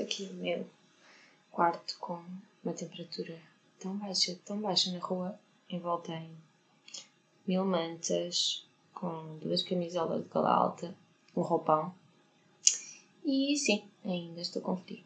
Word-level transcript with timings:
Aqui 0.00 0.26
no 0.26 0.42
meu 0.42 0.66
quarto 1.52 1.96
com 2.00 2.20
uma 2.64 2.72
temperatura 2.74 3.40
tão 3.78 3.96
baixa, 3.96 4.36
tão 4.44 4.60
baixa 4.60 4.90
na 4.90 4.98
rua, 4.98 5.38
envolta 5.70 6.12
em 6.12 6.36
mil 7.46 7.64
mantas, 7.64 8.66
com 8.92 9.38
duas 9.38 9.62
camisolas 9.62 10.24
de 10.24 10.28
gola 10.28 10.50
alta, 10.50 10.92
um 11.36 11.42
roupão. 11.42 11.94
E 13.24 13.56
sim, 13.56 13.88
ainda 14.04 14.40
estou 14.40 14.60
com 14.62 14.76
frio. 14.76 15.04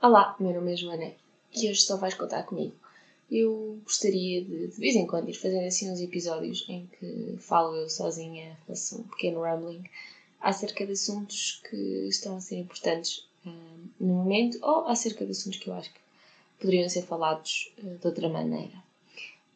Olá, 0.00 0.34
meu 0.40 0.54
nome 0.54 0.72
é 0.72 0.76
Joana 0.76 1.12
e 1.52 1.68
hoje 1.68 1.82
só 1.82 1.98
vais 1.98 2.14
contar 2.14 2.44
comigo. 2.44 2.87
Eu 3.30 3.78
gostaria 3.84 4.42
de, 4.42 4.68
de 4.68 4.80
vez 4.80 4.96
em 4.96 5.06
quando, 5.06 5.28
ir 5.28 5.34
fazendo 5.34 5.66
assim 5.66 5.90
uns 5.90 6.00
episódios 6.00 6.64
em 6.68 6.88
que 6.98 7.36
falo 7.38 7.76
eu 7.76 7.88
sozinha, 7.88 8.56
faço 8.66 9.00
um 9.00 9.02
pequeno 9.04 9.42
rambling 9.42 9.84
acerca 10.40 10.86
de 10.86 10.92
assuntos 10.92 11.60
que 11.68 11.76
estão 12.08 12.36
a 12.36 12.40
ser 12.40 12.56
importantes 12.56 13.26
uh, 13.44 13.90
no 14.00 14.14
momento 14.14 14.58
ou 14.62 14.86
acerca 14.86 15.26
de 15.26 15.32
assuntos 15.32 15.58
que 15.58 15.68
eu 15.68 15.74
acho 15.74 15.92
que 15.92 16.00
poderiam 16.58 16.88
ser 16.88 17.02
falados 17.02 17.72
uh, 17.78 17.98
de 17.98 18.06
outra 18.06 18.28
maneira. 18.28 18.76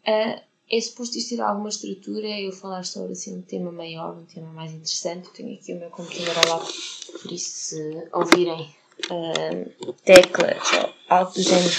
Uh, 0.06 0.40
é 0.70 0.80
suposto 0.80 1.18
isto 1.18 1.36
ter 1.36 1.42
alguma 1.42 1.68
estrutura, 1.68 2.28
eu 2.28 2.50
falar 2.50 2.84
sobre 2.84 3.12
assim, 3.12 3.36
um 3.36 3.42
tema 3.42 3.70
maior, 3.70 4.16
um 4.16 4.24
tema 4.24 4.50
mais 4.52 4.72
interessante. 4.72 5.26
Eu 5.26 5.32
tenho 5.32 5.54
aqui 5.54 5.72
o 5.74 5.78
meu 5.78 5.90
computador 5.90 6.34
ao 6.38 6.58
lado, 6.58 6.72
por 7.20 7.30
isso, 7.30 7.50
se 7.50 8.08
ouvirem 8.10 8.74
uh, 9.10 9.92
teclas 10.04 10.72
ou 10.72 10.94
algo 11.10 11.32
do 11.32 11.42
género, 11.42 11.74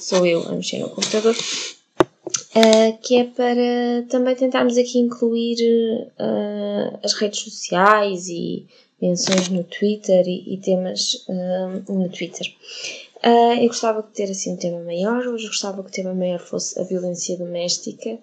sou 0.00 0.26
eu 0.26 0.42
a 0.48 0.52
mexer 0.52 0.78
no 0.78 0.90
computador. 0.90 1.36
Uh, 1.36 2.98
que 3.02 3.16
é 3.16 3.24
para 3.24 4.06
também 4.08 4.34
tentarmos 4.34 4.76
aqui 4.76 4.98
incluir 4.98 5.56
uh, 6.18 6.98
as 7.02 7.12
redes 7.14 7.40
sociais 7.40 8.28
e 8.28 8.66
menções 9.00 9.48
no 9.48 9.64
Twitter 9.64 10.26
e, 10.26 10.54
e 10.54 10.56
temas 10.58 11.26
uh, 11.28 11.92
no 11.92 12.08
Twitter. 12.08 12.46
eu 13.60 13.66
gostava 13.66 14.02
de 14.02 14.08
ter 14.08 14.30
assim 14.30 14.52
um 14.52 14.56
tema 14.56 14.80
maior, 14.80 15.26
hoje 15.26 15.46
gostava 15.46 15.82
que 15.82 15.90
o 15.90 15.92
tema 15.92 16.14
maior 16.14 16.40
fosse 16.40 16.78
a 16.78 16.84
violência 16.84 17.36
doméstica 17.36 18.18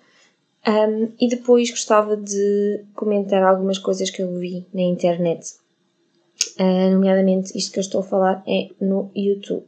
um, 0.68 1.12
e 1.20 1.28
depois 1.28 1.70
gostava 1.70 2.16
de 2.16 2.84
comentar 2.94 3.44
algumas 3.44 3.78
coisas 3.78 4.10
que 4.10 4.22
eu 4.22 4.38
vi 4.38 4.66
na 4.74 4.82
internet 4.82 5.56
Uh, 6.60 6.92
nomeadamente, 6.92 7.58
isto 7.58 7.72
que 7.72 7.80
eu 7.80 7.82
estou 7.82 8.02
a 8.02 8.04
falar 8.04 8.44
é 8.48 8.70
no 8.80 9.12
YouTube. 9.16 9.66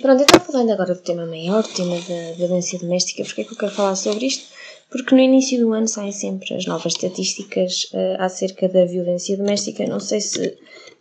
Pronto, 0.00 0.22
então 0.22 0.40
falando 0.40 0.70
agora 0.70 0.94
do 0.94 1.00
tema 1.00 1.26
maior, 1.26 1.62
do 1.62 1.68
tema 1.70 1.96
da 1.96 2.32
violência 2.36 2.78
doméstica, 2.78 3.24
porque 3.24 3.40
é 3.40 3.44
que 3.44 3.52
eu 3.52 3.58
quero 3.58 3.72
falar 3.72 3.96
sobre 3.96 4.26
isto? 4.26 4.46
Porque 4.90 5.14
no 5.14 5.20
início 5.20 5.58
do 5.58 5.72
ano 5.72 5.88
saem 5.88 6.12
sempre 6.12 6.54
as 6.54 6.64
novas 6.66 6.92
estatísticas 6.92 7.90
uh, 7.92 8.22
acerca 8.22 8.68
da 8.68 8.84
violência 8.84 9.36
doméstica. 9.36 9.86
Não 9.86 10.00
sei 10.00 10.20
se 10.20 10.56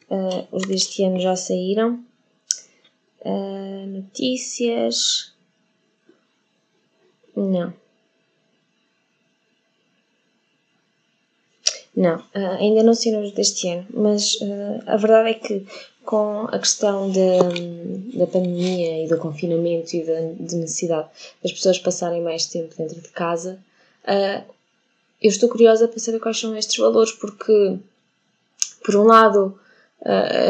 uh, 0.09 0.47
os 0.51 0.63
deste 0.63 1.03
ano 1.03 1.19
já 1.19 1.35
saíram. 1.35 2.03
notícias. 3.87 5.33
Não. 7.35 7.73
Não, 11.97 12.17
uh, 12.17 12.57
ainda 12.59 12.83
não 12.83 12.93
saíram 12.93 13.27
deste 13.31 13.67
ano, 13.69 13.87
mas 13.91 14.35
uh, 14.35 14.83
a 14.85 14.97
verdade 14.97 15.29
é 15.29 15.33
que 15.33 15.65
com 16.05 16.41
a 16.43 16.59
questão 16.59 17.09
de, 17.09 18.15
da 18.15 18.27
pandemia 18.27 19.03
e 19.03 19.07
do 19.07 19.17
confinamento 19.17 19.95
e 19.95 20.03
da 20.05 20.21
de 20.39 20.55
necessidade 20.57 21.07
das 21.41 21.51
pessoas 21.51 21.79
passarem 21.79 22.21
mais 22.21 22.45
tempo 22.45 22.75
dentro 22.77 23.01
de 23.01 23.09
casa, 23.09 23.57
uh, 24.03 24.43
eu 25.19 25.29
estou 25.29 25.49
curiosa 25.49 25.87
para 25.87 25.97
saber 25.97 26.19
quais 26.19 26.39
são 26.39 26.55
estes 26.55 26.77
valores, 26.77 27.13
porque, 27.13 27.79
por 28.85 28.95
um 28.95 29.03
lado, 29.03 29.59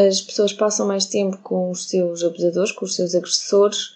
as 0.05 0.19
pessoas 0.19 0.51
passam 0.51 0.85
mais 0.85 1.05
tempo 1.05 1.37
com 1.37 1.71
os 1.71 1.87
seus 1.87 2.21
abusadores, 2.21 2.73
com 2.73 2.83
os 2.83 2.93
seus 2.93 3.15
agressores, 3.15 3.95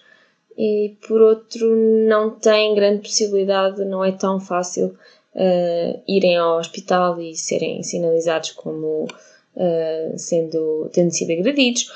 e 0.57 0.95
por 1.05 1.21
outro, 1.21 1.75
não 2.07 2.29
têm 2.29 2.73
grande 2.73 3.01
possibilidade, 3.01 3.83
não 3.83 4.01
é 4.01 4.13
tão 4.13 4.39
fácil 4.39 4.97
uh, 5.35 6.01
irem 6.07 6.37
ao 6.37 6.57
hospital 6.57 7.19
e 7.19 7.35
serem 7.35 7.83
sinalizados 7.83 8.51
como 8.51 9.05
uh, 9.05 10.17
sendo, 10.17 10.89
tendo 10.93 11.11
sido 11.11 11.31
agredidos. 11.31 11.89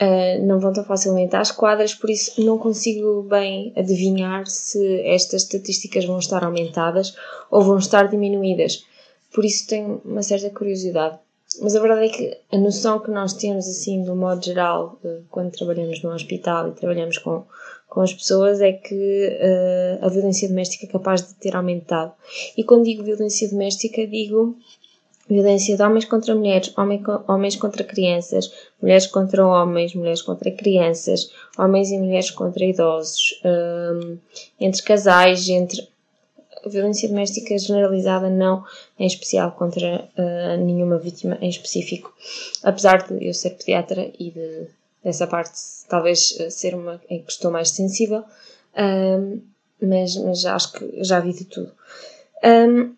Uh, 0.00 0.44
não 0.44 0.60
vão 0.60 0.72
tão 0.72 0.84
facilmente 0.84 1.34
às 1.36 1.50
quadras, 1.50 1.94
por 1.94 2.10
isso 2.10 2.44
não 2.44 2.58
consigo 2.58 3.22
bem 3.22 3.72
adivinhar 3.74 4.46
se 4.46 5.00
estas 5.02 5.42
estatísticas 5.42 6.04
vão 6.04 6.18
estar 6.18 6.44
aumentadas 6.44 7.14
ou 7.50 7.62
vão 7.62 7.78
estar 7.78 8.08
diminuídas. 8.08 8.84
Por 9.32 9.44
isso 9.44 9.66
tenho 9.66 10.00
uma 10.04 10.22
certa 10.22 10.50
curiosidade. 10.50 11.18
Mas 11.62 11.74
a 11.74 11.80
verdade 11.80 12.06
é 12.06 12.08
que 12.08 12.38
a 12.52 12.58
noção 12.58 12.98
que 13.00 13.10
nós 13.10 13.32
temos, 13.32 13.66
assim, 13.68 14.02
do 14.02 14.14
modo 14.14 14.44
geral, 14.44 14.98
quando 15.30 15.52
trabalhamos 15.52 16.02
no 16.02 16.10
hospital 16.10 16.68
e 16.68 16.72
trabalhamos 16.72 17.18
com 17.18 17.44
com 17.88 18.02
as 18.02 18.12
pessoas 18.12 18.60
é 18.60 18.72
que 18.72 18.94
uh, 18.94 20.04
a 20.04 20.08
violência 20.10 20.48
doméstica 20.48 20.84
é 20.84 20.88
capaz 20.88 21.22
de 21.22 21.34
ter 21.36 21.56
aumentado. 21.56 22.12
E 22.54 22.62
quando 22.62 22.84
digo 22.84 23.02
violência 23.02 23.48
doméstica, 23.48 24.06
digo 24.06 24.54
violência 25.28 25.76
de 25.76 25.82
homens 25.82 26.04
contra 26.04 26.34
mulheres, 26.34 26.74
homens 27.26 27.56
contra 27.56 27.82
crianças, 27.82 28.52
mulheres 28.80 29.06
contra 29.06 29.46
homens, 29.46 29.94
mulheres 29.94 30.20
contra 30.20 30.50
crianças, 30.50 31.30
homens 31.58 31.90
e 31.90 31.98
mulheres 31.98 32.30
contra 32.30 32.64
idosos, 32.64 33.40
ehm, 33.42 34.18
entre 34.60 34.82
casais, 34.82 35.48
entre 35.48 35.88
violência 36.68 37.08
doméstica 37.08 37.56
generalizada, 37.58 38.28
não 38.28 38.64
em 38.98 39.06
especial 39.06 39.52
contra 39.52 40.08
uh, 40.16 40.64
nenhuma 40.64 40.98
vítima 40.98 41.38
em 41.40 41.48
específico. 41.48 42.12
Apesar 42.62 43.06
de 43.06 43.26
eu 43.26 43.34
ser 43.34 43.50
pediatra 43.50 44.10
e 44.18 44.30
de 44.30 44.68
dessa 45.06 45.26
parte 45.28 45.52
talvez 45.88 46.36
eh, 46.40 46.50
ser 46.50 46.74
uma 46.74 47.00
em 47.08 47.22
que 47.22 47.30
estou 47.30 47.48
mais 47.48 47.70
sensível, 47.70 48.24
um, 48.76 49.40
mas, 49.80 50.16
mas 50.16 50.44
acho 50.44 50.72
que 50.72 51.04
já 51.04 51.20
vi 51.20 51.32
de 51.32 51.44
tudo. 51.44 51.70
Um, 52.44 52.92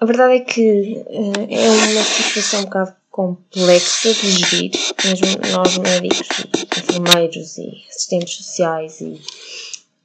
a 0.00 0.06
verdade 0.06 0.34
é 0.34 0.40
que 0.40 1.04
uh, 1.06 1.46
é 1.48 1.70
uma 1.70 2.02
situação 2.02 2.60
um 2.60 2.64
bocado 2.64 2.96
complexa 3.10 4.12
de 4.12 4.30
gerir, 4.32 4.72
mesmo 5.04 5.26
nós 5.52 5.78
médicos, 5.78 6.46
enfermeiros 6.78 7.58
e 7.58 7.84
assistentes 7.88 8.34
sociais 8.34 9.00
e 9.00 9.20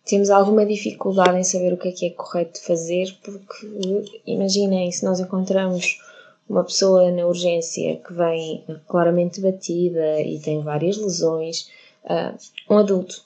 temos 0.09 0.31
alguma 0.31 0.65
dificuldade 0.65 1.37
em 1.37 1.43
saber 1.43 1.71
o 1.71 1.77
que 1.77 1.89
é 1.89 1.91
que 1.91 2.05
é 2.07 2.09
correto 2.09 2.59
fazer, 2.63 3.15
porque 3.23 3.67
imaginem 4.25 4.91
se 4.91 5.05
nós 5.05 5.19
encontramos 5.19 5.99
uma 6.49 6.63
pessoa 6.63 7.11
na 7.11 7.27
urgência 7.27 7.97
que 7.97 8.11
vem 8.11 8.63
claramente 8.87 9.39
batida 9.39 10.19
e 10.21 10.39
tem 10.39 10.63
várias 10.63 10.97
lesões, 10.97 11.69
uh, 12.05 12.35
um 12.73 12.79
adulto, 12.79 13.21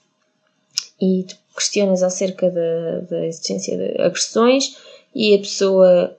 e 1.00 1.24
tu 1.24 1.38
questionas 1.56 2.04
acerca 2.04 2.50
da, 2.50 3.00
da 3.10 3.26
existência 3.28 3.78
de 3.78 4.02
agressões 4.02 4.76
e 5.16 5.36
a 5.36 5.40
pessoa 5.40 6.18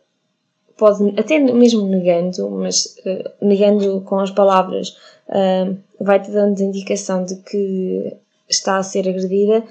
pode, 0.78 1.12
até 1.20 1.38
mesmo 1.38 1.86
negando, 1.86 2.48
mas 2.48 2.96
uh, 3.04 3.44
negando 3.44 4.00
com 4.00 4.18
as 4.18 4.30
palavras, 4.30 4.96
uh, 5.28 5.76
vai-te 6.00 6.30
dando 6.30 6.62
indicação 6.62 7.22
de 7.22 7.36
que 7.36 8.16
está 8.48 8.78
a 8.78 8.82
ser 8.82 9.06
agredida, 9.06 9.62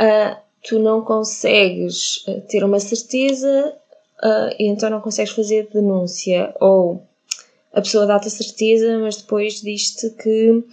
uh, 0.00 0.36
tu 0.62 0.78
não 0.78 1.02
consegues 1.02 2.24
ter 2.48 2.64
uma 2.64 2.80
certeza 2.80 3.74
uh, 4.22 4.54
e 4.58 4.66
então 4.66 4.90
não 4.90 5.00
consegues 5.00 5.32
fazer 5.32 5.68
denúncia, 5.72 6.54
ou 6.60 7.02
a 7.72 7.80
pessoa 7.80 8.06
dá-te 8.06 8.28
a 8.28 8.30
certeza, 8.30 8.98
mas 8.98 9.16
depois 9.16 9.60
diz-te 9.60 10.10
que 10.10 10.64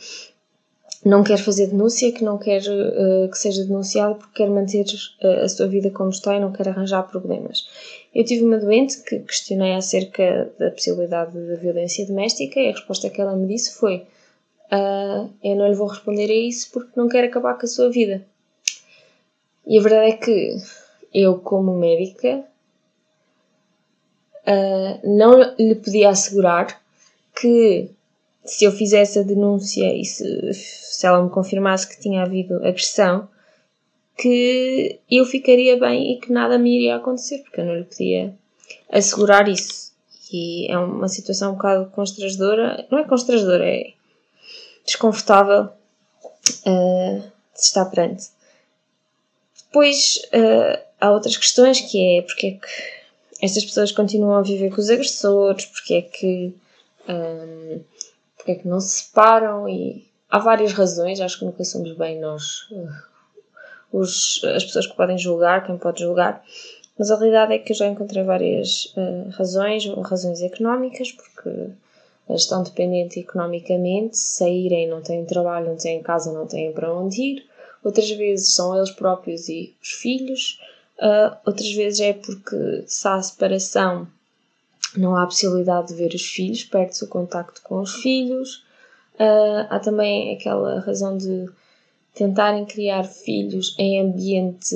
não 1.06 1.24
quer 1.24 1.38
fazer 1.38 1.68
denúncia, 1.68 2.12
que 2.12 2.24
não 2.24 2.38
quer 2.38 2.62
uh, 2.62 3.30
que 3.30 3.38
seja 3.38 3.64
denunciado 3.64 4.16
porque 4.16 4.44
quer 4.44 4.50
manter 4.50 4.86
uh, 5.22 5.44
a 5.44 5.50
sua 5.50 5.68
vida 5.68 5.90
como 5.92 6.10
está 6.10 6.36
e 6.36 6.40
não 6.40 6.52
quer 6.52 6.70
arranjar 6.70 7.04
problemas. 7.04 7.68
Eu 8.13 8.24
tive 8.24 8.44
uma 8.44 8.57
doente 8.57 9.04
que 9.04 9.19
questionei 9.19 9.75
acerca 9.75 10.51
da 10.57 10.72
possibilidade 10.72 11.34
de 11.34 11.56
violência 11.57 12.06
doméstica 12.06 12.60
e 12.60 12.69
a 12.69 12.72
resposta 12.72 13.10
que 13.10 13.22
ela 13.22 13.36
me 13.36 13.48
disse 13.48 13.75
foi: 13.75 14.07
uh, 14.72 15.30
Eu 15.44 15.56
não 15.56 15.68
lhe 15.68 15.75
vou 15.75 15.88
responder 15.88 16.30
a 16.30 16.36
isso 16.36 16.69
porque 16.74 16.92
não 16.96 17.07
quero 17.07 17.28
acabar 17.28 17.57
com 17.57 17.66
a 17.66 17.69
sua 17.69 17.90
vida. 17.90 18.25
E 19.68 19.78
a 19.78 19.81
verdade 19.81 20.12
é 20.12 20.18
que 20.18 20.58
eu, 21.14 21.40
como 21.40 21.78
médica, 21.78 22.44
uh, 24.48 25.00
não 25.04 25.56
lhe 25.60 25.75
podia 25.75 26.10
assegurar 26.10 26.81
que 27.40 27.92
se 28.46 28.64
eu 28.64 28.72
fizesse 28.72 29.19
a 29.19 29.24
denúncia 29.24 29.94
e 29.94 30.06
se, 30.06 30.54
se 30.54 31.06
ela 31.06 31.22
me 31.22 31.30
confirmasse 31.30 31.88
que 31.88 32.00
tinha 32.00 32.24
havido 32.24 32.56
agressão, 32.66 33.28
que 34.18 35.00
eu 35.12 35.25
ficaria 35.25 35.78
bem 35.78 36.13
e 36.13 36.20
que 36.20 36.31
nada 36.31 36.58
me 36.58 36.75
iria 36.75 36.96
acontecer, 36.96 37.40
porque 37.40 37.60
eu 37.60 37.66
não 37.66 37.75
lhe 37.75 37.84
podia 37.84 38.34
assegurar 38.90 39.50
isso. 39.50 39.92
E 40.31 40.72
é 40.72 40.78
uma 40.78 41.10
situação 41.10 41.52
um 41.52 41.56
bocado 41.56 41.92
constrangedora, 41.92 42.88
não 42.90 43.00
é 43.00 43.04
constrangedora, 43.04 43.66
é 43.66 43.94
desconfortável 44.86 45.70
uh, 46.66 47.20
de 47.54 47.60
estar 47.60 47.86
perante. 47.86 48.37
Depois, 49.77 50.19
uh, 50.33 50.83
há 51.00 51.12
outras 51.12 51.38
questões 51.38 51.79
que 51.79 52.18
é 52.18 52.24
porque 52.24 52.47
é 52.47 52.51
que 52.53 52.68
estas 53.44 53.63
pessoas 53.63 53.91
continuam 53.91 54.33
a 54.33 54.41
viver 54.41 54.71
com 54.71 54.81
os 54.81 54.89
agressores, 54.89 55.65
porque 55.68 55.94
é 55.94 56.01
que, 56.01 56.56
um, 57.07 57.79
porque 58.35 58.53
é 58.53 58.56
que 58.56 58.68
não 58.68 58.79
se 58.79 59.03
separam 59.03 59.69
e 59.69 60.03
há 60.31 60.39
várias 60.39 60.74
razões, 60.74 61.21
acho 61.21 61.38
que 61.38 61.45
nunca 61.45 61.63
somos 61.63 61.95
bem 61.95 62.19
nós 62.19 62.68
uh, 62.71 62.89
os, 63.94 64.41
as 64.45 64.65
pessoas 64.65 64.88
que 64.88 64.97
podem 64.97 65.15
julgar, 65.15 65.63
quem 65.63 65.77
pode 65.77 66.00
julgar, 66.00 66.44
mas 66.97 67.12
a 67.12 67.15
realidade 67.15 67.53
é 67.53 67.59
que 67.59 67.71
eu 67.71 67.75
já 67.75 67.85
encontrei 67.85 68.24
várias 68.24 68.85
uh, 68.97 69.29
razões, 69.29 69.85
razões 69.85 70.41
económicas, 70.41 71.12
porque 71.12 71.69
estão 72.31 72.63
dependentes 72.63 73.18
economicamente, 73.18 74.18
saírem, 74.18 74.88
não 74.88 75.03
têm 75.03 75.24
trabalho, 75.24 75.68
não 75.68 75.77
têm 75.77 76.01
casa, 76.01 76.33
não 76.33 76.47
têm 76.47 76.71
para 76.71 76.91
onde 76.91 77.21
ir. 77.21 77.56
Outras 77.83 78.09
vezes 78.09 78.53
são 78.53 78.75
eles 78.75 78.91
próprios 78.91 79.47
e 79.50 79.75
os 79.81 79.89
filhos. 79.89 80.59
Uh, 81.00 81.35
outras 81.45 81.71
vezes 81.74 82.00
é 82.00 82.13
porque 82.13 82.83
se 82.88 83.07
há 83.07 83.21
separação, 83.21 84.07
não 84.95 85.15
há 85.15 85.25
possibilidade 85.25 85.89
de 85.89 85.94
ver 85.94 86.13
os 86.13 86.25
filhos, 86.25 86.63
perde-se 86.63 87.03
o 87.03 87.07
contacto 87.07 87.62
com 87.62 87.79
os 87.79 87.95
filhos. 87.95 88.63
Uh, 89.15 89.68
há 89.69 89.79
também 89.79 90.35
aquela 90.35 90.79
razão 90.79 91.18
de 91.18 91.50
tentarem 92.13 92.65
criar 92.65 93.03
filhos 93.03 93.75
em 93.77 94.01
ambiente 94.01 94.75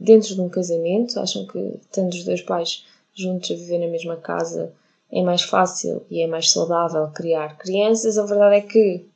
dentro 0.00 0.34
de 0.34 0.40
um 0.40 0.48
casamento. 0.48 1.20
Acham 1.20 1.46
que, 1.46 1.78
tendo 1.92 2.14
os 2.14 2.24
dois 2.24 2.40
pais 2.40 2.84
juntos 3.14 3.50
a 3.50 3.54
viver 3.54 3.78
na 3.78 3.86
mesma 3.86 4.16
casa, 4.16 4.72
é 5.12 5.22
mais 5.22 5.42
fácil 5.42 6.04
e 6.10 6.22
é 6.22 6.26
mais 6.26 6.50
saudável 6.50 7.06
criar 7.08 7.56
crianças. 7.58 8.18
A 8.18 8.24
verdade 8.24 8.56
é 8.56 8.60
que 8.62 9.06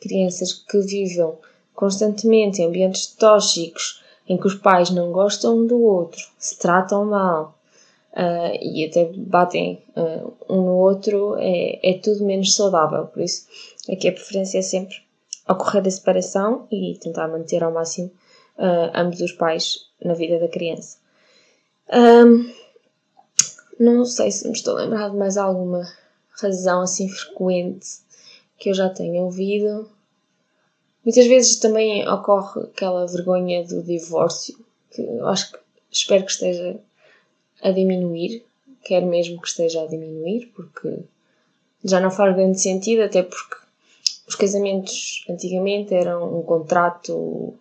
crianças 0.00 0.52
que 0.52 0.80
vivam 0.80 1.38
constantemente 1.78 2.60
em 2.60 2.66
ambientes 2.66 3.06
tóxicos, 3.06 4.02
em 4.28 4.36
que 4.36 4.48
os 4.48 4.56
pais 4.56 4.90
não 4.90 5.12
gostam 5.12 5.58
um 5.60 5.64
do 5.64 5.80
outro, 5.80 6.20
se 6.36 6.58
tratam 6.58 7.04
mal 7.04 7.56
uh, 8.14 8.58
e 8.60 8.84
até 8.84 9.04
batem 9.16 9.80
uh, 9.96 10.32
um 10.50 10.56
no 10.56 10.74
outro, 10.74 11.36
é, 11.38 11.78
é 11.88 11.96
tudo 12.00 12.24
menos 12.24 12.56
saudável. 12.56 13.06
Por 13.06 13.22
isso, 13.22 13.46
aqui 13.88 14.08
a 14.08 14.12
preferência 14.12 14.58
é 14.58 14.62
sempre 14.62 14.96
ocorrer 15.48 15.86
a 15.86 15.90
separação 15.92 16.66
e 16.68 16.98
tentar 17.00 17.28
manter 17.28 17.62
ao 17.62 17.72
máximo 17.72 18.10
uh, 18.58 18.90
ambos 18.92 19.20
os 19.20 19.30
pais 19.30 19.86
na 20.04 20.14
vida 20.14 20.40
da 20.40 20.48
criança. 20.48 20.98
Um, 21.94 22.52
não 23.78 24.04
sei 24.04 24.32
se 24.32 24.48
me 24.48 24.52
estou 24.52 24.76
a 24.76 24.80
lembrar 24.80 25.10
de 25.10 25.16
mais 25.16 25.36
alguma 25.36 25.88
razão 26.42 26.80
assim 26.80 27.08
frequente 27.08 27.86
que 28.58 28.68
eu 28.68 28.74
já 28.74 28.88
tenha 28.88 29.22
ouvido. 29.22 29.88
Muitas 31.04 31.26
vezes 31.26 31.56
também 31.56 32.06
ocorre 32.08 32.62
aquela 32.62 33.06
vergonha 33.06 33.64
do 33.64 33.82
divórcio, 33.82 34.58
que 34.90 35.02
acho 35.24 35.52
que 35.52 35.58
espero 35.90 36.24
que 36.24 36.32
esteja 36.32 36.78
a 37.62 37.70
diminuir, 37.70 38.44
quero 38.84 39.06
mesmo 39.06 39.40
que 39.40 39.48
esteja 39.48 39.82
a 39.82 39.86
diminuir, 39.86 40.52
porque 40.54 40.98
já 41.84 42.00
não 42.00 42.10
faz 42.10 42.34
grande 42.34 42.60
sentido, 42.60 43.02
até 43.02 43.22
porque 43.22 43.56
os 44.26 44.34
casamentos 44.34 45.24
antigamente 45.28 45.94
eram 45.94 46.38
um 46.38 46.42
contrato 46.42 47.54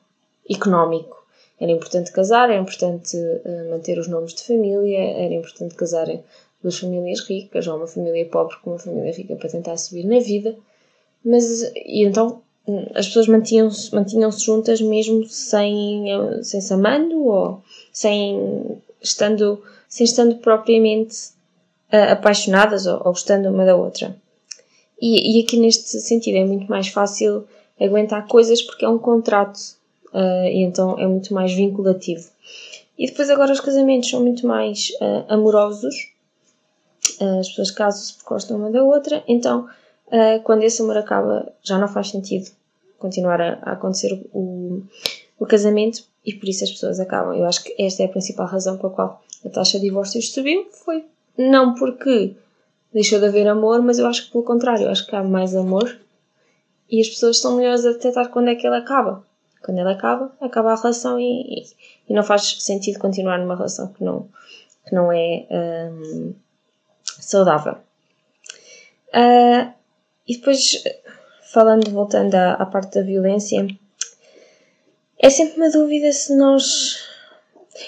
económico 0.49 1.17
era 1.59 1.71
importante 1.71 2.11
casar, 2.11 2.49
era 2.49 2.61
importante 2.61 3.17
uh, 3.17 3.69
manter 3.71 3.97
os 3.97 4.07
nomes 4.07 4.33
de 4.33 4.43
família, 4.43 4.99
era 4.99 5.33
importante 5.33 5.75
casarem 5.75 6.23
duas 6.61 6.77
famílias 6.77 7.21
ricas, 7.21 7.67
ou 7.67 7.77
uma 7.77 7.87
família 7.87 8.25
pobre 8.27 8.55
com 8.61 8.71
uma 8.71 8.79
família 8.79 9.11
rica 9.11 9.35
para 9.35 9.49
tentar 9.49 9.75
subir 9.77 10.05
na 10.05 10.19
vida. 10.19 10.55
Mas, 11.25 11.63
e 11.75 12.05
então, 12.05 12.43
as 12.93 13.07
pessoas 13.07 13.27
mantinham-se 13.27 13.93
mantinham 13.95 14.31
-se 14.31 14.45
juntas 14.45 14.81
mesmo 14.81 15.25
sem, 15.25 16.05
sem 16.43 16.59
se 16.59 16.73
amando 16.73 17.23
ou 17.23 17.63
sem 17.93 18.77
estando, 19.01 19.61
sem 19.87 20.03
estando 20.03 20.35
propriamente 20.35 21.29
uh, 21.93 22.11
apaixonadas 22.11 22.85
ou, 22.85 22.97
ou 22.97 23.03
gostando 23.05 23.49
uma 23.49 23.65
da 23.65 23.75
outra. 23.75 24.15
E, 25.01 25.37
e 25.37 25.43
aqui 25.43 25.57
neste 25.57 25.99
sentido 26.01 26.35
é 26.35 26.43
muito 26.43 26.69
mais 26.69 26.87
fácil 26.89 27.47
aguentar 27.79 28.27
coisas 28.27 28.61
porque 28.61 28.83
é 28.83 28.89
um 28.89 28.97
contrato 28.97 29.57
uh, 30.13 30.47
e 30.47 30.63
então 30.63 30.99
é 30.99 31.07
muito 31.07 31.33
mais 31.33 31.53
vinculativo. 31.53 32.27
E 32.97 33.05
depois 33.05 33.29
agora 33.29 33.53
os 33.53 33.61
casamentos 33.61 34.09
são 34.09 34.21
muito 34.21 34.45
mais 34.45 34.89
uh, 34.99 35.25
amorosos, 35.29 35.95
as 37.39 37.47
pessoas 37.47 37.71
casam-se 37.71 38.13
porque 38.15 38.29
gostam 38.33 38.57
uma 38.57 38.69
da 38.69 38.83
outra, 38.83 39.23
então 39.27 39.67
quando 40.43 40.63
esse 40.63 40.81
amor 40.81 40.97
acaba 40.97 41.51
já 41.61 41.77
não 41.77 41.87
faz 41.87 42.09
sentido 42.09 42.49
continuar 42.97 43.41
a, 43.41 43.59
a 43.61 43.71
acontecer 43.73 44.13
o, 44.33 44.81
o 45.39 45.45
casamento 45.45 46.03
e 46.25 46.33
por 46.33 46.47
isso 46.49 46.63
as 46.63 46.71
pessoas 46.71 46.99
acabam. 46.99 47.35
Eu 47.35 47.45
acho 47.45 47.63
que 47.63 47.75
esta 47.77 48.03
é 48.03 48.05
a 48.05 48.09
principal 48.09 48.47
razão 48.47 48.77
pela 48.77 48.91
qual 48.91 49.21
a 49.45 49.49
taxa 49.49 49.79
de 49.79 49.85
divórcios 49.85 50.33
subiu, 50.33 50.67
foi 50.71 51.05
não 51.37 51.75
porque 51.75 52.35
deixou 52.93 53.19
de 53.19 53.25
haver 53.25 53.47
amor, 53.47 53.81
mas 53.81 53.99
eu 53.99 54.07
acho 54.07 54.25
que 54.25 54.31
pelo 54.31 54.43
contrário, 54.43 54.85
eu 54.85 54.91
acho 54.91 55.05
que 55.05 55.15
há 55.15 55.23
mais 55.23 55.55
amor 55.55 55.99
e 56.89 56.99
as 56.99 57.07
pessoas 57.07 57.39
são 57.39 57.57
melhores 57.57 57.85
a 57.85 57.91
detectar 57.91 58.29
quando 58.29 58.49
é 58.49 58.55
que 58.55 58.65
ele 58.65 58.75
acaba. 58.75 59.23
Quando 59.63 59.79
ela 59.79 59.91
acaba, 59.91 60.31
acaba 60.39 60.71
a 60.71 60.75
relação 60.75 61.19
e, 61.19 61.23
e, 61.23 61.63
e 62.09 62.13
não 62.13 62.23
faz 62.23 62.63
sentido 62.63 62.99
continuar 62.99 63.37
numa 63.37 63.55
relação 63.55 63.91
que 63.91 64.03
não, 64.03 64.27
que 64.87 64.95
não 64.95 65.11
é 65.11 65.45
um, 65.91 66.33
saudável. 67.19 67.75
Uh, 69.09 69.73
e 70.27 70.37
depois, 70.37 70.83
falando, 71.51 71.89
voltando 71.91 72.35
à, 72.35 72.53
à 72.53 72.65
parte 72.65 72.95
da 72.95 73.01
violência, 73.01 73.65
é 75.17 75.29
sempre 75.29 75.57
uma 75.57 75.69
dúvida 75.69 76.11
se 76.11 76.35
nós, 76.35 76.99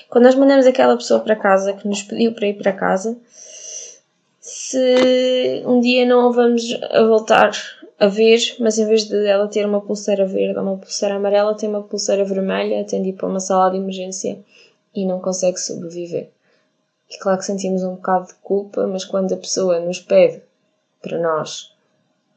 quando 0.09 0.25
nós 0.25 0.35
mandamos 0.35 0.65
aquela 0.65 0.95
pessoa 0.95 1.19
para 1.19 1.35
casa 1.35 1.73
que 1.73 1.87
nos 1.87 2.01
pediu 2.01 2.33
para 2.33 2.47
ir 2.47 2.57
para 2.57 2.73
casa, 2.73 3.17
se 4.39 5.63
um 5.65 5.79
dia 5.79 6.05
não 6.05 6.29
a 6.29 6.31
vamos 6.31 6.63
a 6.89 7.03
voltar 7.03 7.51
a 7.99 8.07
ver, 8.07 8.39
mas 8.59 8.79
em 8.79 8.87
vez 8.87 9.03
de 9.03 9.27
ela 9.27 9.47
ter 9.47 9.65
uma 9.65 9.81
pulseira 9.81 10.25
verde 10.25 10.57
ou 10.57 10.63
uma 10.63 10.77
pulseira 10.77 11.15
amarela, 11.15 11.55
tem 11.55 11.69
uma 11.69 11.83
pulseira 11.83 12.23
vermelha, 12.23 12.85
tem 12.85 13.03
de 13.03 13.09
ir 13.09 13.13
para 13.13 13.27
uma 13.27 13.39
sala 13.39 13.69
de 13.71 13.77
emergência 13.77 14.39
e 14.95 15.05
não 15.05 15.19
consegue 15.19 15.59
sobreviver. 15.59 16.29
E 17.09 17.17
claro 17.17 17.39
que 17.39 17.45
sentimos 17.45 17.83
um 17.83 17.95
bocado 17.95 18.27
de 18.27 18.35
culpa, 18.35 18.87
mas 18.87 19.03
quando 19.03 19.33
a 19.33 19.37
pessoa 19.37 19.79
nos 19.79 19.99
pede 19.99 20.41
para 21.01 21.17
nós 21.19 21.75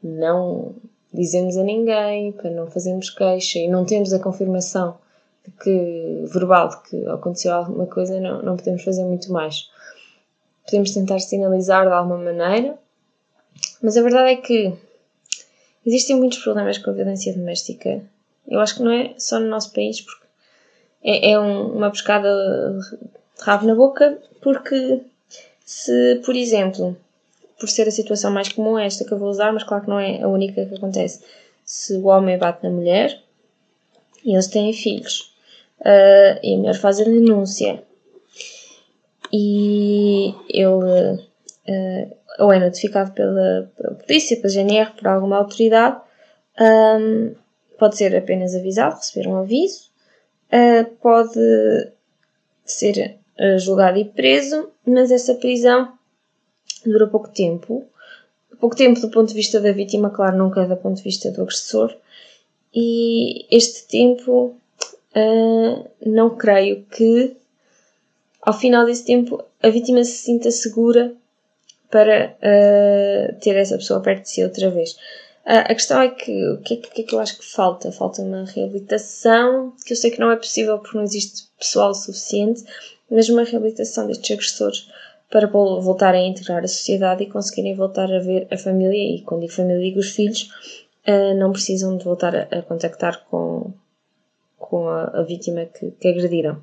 não 0.03 0.75
dizemos 1.13 1.57
a 1.57 1.63
ninguém, 1.63 2.31
para 2.31 2.49
não 2.49 2.67
fazermos 2.67 3.09
queixa 3.09 3.59
e 3.59 3.67
não 3.67 3.85
temos 3.85 4.13
a 4.13 4.19
confirmação 4.19 4.97
de 5.45 5.51
que, 5.51 6.25
verbal 6.27 6.69
de 6.69 6.77
que 6.83 7.07
aconteceu 7.07 7.53
alguma 7.53 7.85
coisa, 7.85 8.19
não, 8.19 8.41
não 8.41 8.57
podemos 8.57 8.83
fazer 8.83 9.03
muito 9.03 9.31
mais. 9.31 9.69
Podemos 10.65 10.91
tentar 10.91 11.19
sinalizar 11.19 11.85
de 11.85 11.93
alguma 11.93 12.17
maneira, 12.17 12.77
mas 13.81 13.97
a 13.97 14.01
verdade 14.01 14.31
é 14.31 14.35
que 14.37 14.73
Existem 15.85 16.15
muitos 16.15 16.39
problemas 16.39 16.77
com 16.77 16.89
a 16.89 16.93
violência 16.93 17.33
doméstica. 17.33 18.01
Eu 18.47 18.59
acho 18.59 18.75
que 18.75 18.83
não 18.83 18.91
é 18.91 19.13
só 19.17 19.39
no 19.39 19.47
nosso 19.47 19.73
país, 19.73 19.99
porque 19.99 20.25
é, 21.03 21.31
é 21.31 21.39
um, 21.39 21.73
uma 21.75 21.91
pescada 21.91 22.29
de 22.79 23.43
rabo 23.43 23.67
na 23.67 23.75
boca, 23.75 24.17
porque 24.41 25.01
se, 25.65 26.21
por 26.25 26.35
exemplo, 26.35 26.95
por 27.63 27.69
ser 27.69 27.87
a 27.87 27.91
situação 27.91 28.29
mais 28.29 28.49
comum 28.49 28.77
é 28.77 28.85
esta 28.85 29.05
que 29.05 29.13
eu 29.13 29.17
vou 29.17 29.29
usar, 29.29 29.53
mas 29.53 29.63
claro 29.63 29.85
que 29.85 29.89
não 29.89 29.97
é 29.97 30.21
a 30.21 30.27
única 30.27 30.65
que 30.65 30.75
acontece. 30.75 31.23
Se 31.63 31.95
o 31.95 32.07
homem 32.07 32.37
bate 32.37 32.61
na 32.61 32.69
mulher 32.69 33.17
e 34.21 34.33
eles 34.33 34.47
têm 34.47 34.73
filhos 34.73 35.33
uh, 35.79 36.43
e 36.43 36.55
a 36.55 36.57
mulher 36.57 36.75
faz 36.75 36.99
a 36.99 37.05
denúncia 37.05 37.81
e 39.31 40.35
ele 40.49 40.65
uh, 40.67 42.17
ou 42.37 42.51
é 42.51 42.59
notificado 42.59 43.13
pela, 43.13 43.71
pela 43.77 43.95
polícia, 43.95 44.35
pela 44.35 44.53
GNR, 44.53 44.91
por 44.91 45.07
alguma 45.07 45.37
autoridade, 45.37 46.01
um, 46.59 47.33
pode 47.79 47.95
ser 47.95 48.13
apenas 48.13 48.53
avisado, 48.53 48.97
receber 48.97 49.29
um 49.29 49.37
aviso, 49.37 49.89
uh, 50.51 50.83
pode 51.01 51.39
ser 52.65 53.19
julgado 53.57 53.97
e 53.97 54.03
preso, 54.03 54.69
mas 54.85 55.11
essa 55.11 55.33
prisão 55.35 55.93
dura 56.85 57.07
pouco 57.07 57.29
tempo. 57.29 57.85
Pouco 58.59 58.75
tempo 58.75 58.99
do 58.99 59.09
ponto 59.09 59.29
de 59.29 59.33
vista 59.33 59.59
da 59.59 59.71
vítima, 59.71 60.09
claro, 60.09 60.37
nunca 60.37 60.61
é 60.61 60.67
do 60.67 60.77
ponto 60.77 60.97
de 60.97 61.03
vista 61.03 61.31
do 61.31 61.41
agressor. 61.41 61.93
E 62.73 63.45
este 63.55 63.87
tempo, 63.87 64.55
uh, 65.15 65.89
não 66.05 66.35
creio 66.35 66.83
que 66.85 67.35
ao 68.41 68.53
final 68.53 68.85
desse 68.85 69.05
tempo 69.05 69.43
a 69.61 69.69
vítima 69.69 70.03
se 70.03 70.17
sinta 70.17 70.51
segura 70.51 71.13
para 71.89 72.35
uh, 72.39 73.39
ter 73.39 73.55
essa 73.55 73.77
pessoa 73.77 74.01
perto 74.01 74.23
de 74.23 74.29
si 74.29 74.43
outra 74.43 74.69
vez. 74.69 74.93
Uh, 75.45 75.59
a 75.65 75.75
questão 75.75 76.01
é 76.01 76.09
que 76.09 76.49
o 76.49 76.57
que, 76.61 76.73
é 76.73 76.77
que, 76.77 77.01
é 77.01 77.03
que 77.05 77.15
eu 77.15 77.19
acho 77.19 77.37
que 77.37 77.45
falta? 77.45 77.91
Falta 77.91 78.21
uma 78.21 78.45
reabilitação, 78.45 79.73
que 79.85 79.93
eu 79.93 79.97
sei 79.97 80.09
que 80.09 80.19
não 80.19 80.31
é 80.31 80.35
possível 80.35 80.79
porque 80.79 80.97
não 80.97 81.03
existe 81.03 81.47
pessoal 81.59 81.93
suficiente, 81.93 82.63
mas 83.09 83.29
uma 83.29 83.43
reabilitação 83.43 84.07
destes 84.07 84.31
agressores 84.31 84.89
para 85.33 85.47
voltarem 85.47 86.25
a 86.25 86.29
integrar 86.29 86.63
a 86.63 86.67
sociedade 86.67 87.23
e 87.23 87.27
conseguirem 87.27 87.73
voltar 87.73 88.05
a 88.13 88.19
ver 88.19 88.47
a 88.51 88.57
família, 88.57 89.15
e 89.15 89.21
quando 89.21 89.41
digo 89.41 89.51
família 89.51 89.81
digo 89.81 89.99
os 89.99 90.11
filhos, 90.11 90.43
uh, 91.07 91.33
não 91.35 91.51
precisam 91.51 91.97
de 91.97 92.03
voltar 92.03 92.35
a, 92.35 92.61
contactar 92.61 93.25
com, 93.25 93.73
com 94.59 94.87
a, 94.87 95.05
a 95.05 95.23
vítima 95.23 95.65
que, 95.65 95.89
que 95.89 96.07
agrediram. 96.07 96.57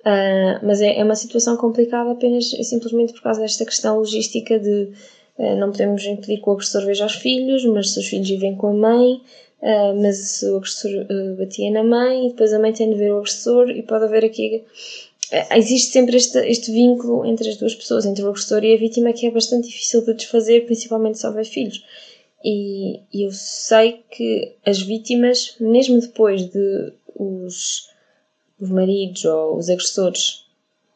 Uh, 0.00 0.58
mas 0.60 0.80
é, 0.80 0.98
é, 0.98 1.04
uma 1.04 1.14
situação 1.14 1.56
complicada 1.56 2.10
apenas 2.10 2.50
simplesmente 2.50 3.12
por 3.12 3.22
causa 3.22 3.40
desta 3.40 3.64
questão 3.64 3.96
logística 3.96 4.58
de 4.58 4.90
uh, 5.38 5.54
não 5.56 5.70
podemos 5.70 6.04
impedir 6.04 6.42
que 6.42 6.48
o 6.48 6.52
agressor 6.52 6.84
veja 6.84 7.06
os 7.06 7.14
filhos, 7.14 7.64
mas 7.64 7.92
se 7.92 8.00
os 8.00 8.08
filhos 8.08 8.28
vivem 8.28 8.56
com 8.56 8.70
a 8.70 8.72
mãe, 8.72 9.22
uh, 9.62 10.02
mas 10.02 10.42
o 10.42 10.56
agressor 10.56 10.90
batia 11.38 11.70
na 11.70 11.84
mãe 11.84 12.26
e 12.26 12.30
depois 12.30 12.52
a 12.52 12.58
mãe 12.58 12.72
tem 12.72 12.90
de 12.90 12.96
ver 12.96 13.12
o 13.12 13.18
agressor 13.18 13.70
e 13.70 13.84
pode 13.84 14.04
haver 14.04 14.24
aqui. 14.24 14.64
Existe 15.50 15.92
sempre 15.92 16.16
este, 16.16 16.38
este 16.38 16.72
vínculo 16.72 17.24
entre 17.24 17.48
as 17.48 17.56
duas 17.56 17.74
pessoas, 17.74 18.06
entre 18.06 18.22
o 18.24 18.28
agressor 18.28 18.62
e 18.64 18.74
a 18.74 18.78
vítima, 18.78 19.12
que 19.12 19.26
é 19.26 19.30
bastante 19.30 19.68
difícil 19.68 20.04
de 20.04 20.14
desfazer, 20.14 20.66
principalmente 20.66 21.18
se 21.18 21.26
houver 21.26 21.44
filhos. 21.44 21.84
E, 22.44 23.00
eu 23.12 23.32
sei 23.32 24.04
que 24.10 24.54
as 24.64 24.80
vítimas, 24.80 25.56
mesmo 25.58 26.00
depois 26.00 26.44
de 26.46 26.92
os 27.14 27.88
os 28.60 28.70
maridos 28.70 29.24
ou 29.24 29.56
os 29.56 29.68
agressores 29.68 30.44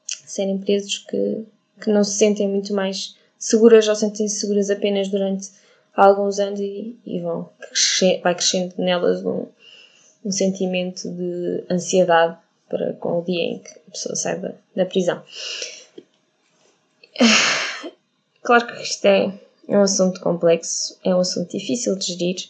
serem 0.06 0.58
presos 0.58 0.98
que, 0.98 1.44
que 1.80 1.90
não 1.90 2.02
se 2.04 2.14
sentem 2.14 2.48
muito 2.48 2.72
mais 2.72 3.16
seguras 3.38 3.88
ou 3.88 3.94
sentem-se 3.94 4.40
seguras 4.40 4.70
apenas 4.70 5.08
durante 5.08 5.50
alguns 5.94 6.38
anos 6.38 6.60
e, 6.60 6.96
e 7.04 7.20
vão 7.20 7.48
vai 8.22 8.34
crescendo 8.34 8.74
nelas 8.78 9.24
um, 9.24 9.46
um 10.24 10.30
sentimento 10.30 11.08
de 11.10 11.64
ansiedade 11.70 12.38
para 12.70 12.94
com 12.94 13.18
o 13.18 13.24
dia 13.24 13.42
em 13.42 13.58
que 13.58 13.70
a 13.88 13.90
pessoa 13.90 14.16
sai 14.16 14.38
da, 14.38 14.52
da 14.74 14.86
prisão. 14.86 15.22
Claro 18.42 18.66
que 18.66 18.82
isto 18.82 19.04
é, 19.04 19.38
é 19.68 19.78
um 19.78 19.82
assunto 19.82 20.20
complexo, 20.20 20.98
é 21.04 21.14
um 21.14 21.20
assunto 21.20 21.50
difícil 21.50 21.94
de 21.96 22.06
gerir, 22.06 22.48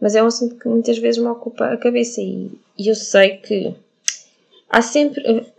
mas 0.00 0.14
é 0.14 0.22
um 0.22 0.26
assunto 0.26 0.56
que 0.56 0.68
muitas 0.68 0.98
vezes 0.98 1.22
me 1.22 1.28
ocupa 1.28 1.66
a 1.66 1.76
cabeça 1.78 2.20
e, 2.20 2.50
e 2.76 2.88
eu 2.88 2.94
sei 2.94 3.38
que 3.38 3.74
há 4.68 4.82
sempre, 4.82 5.50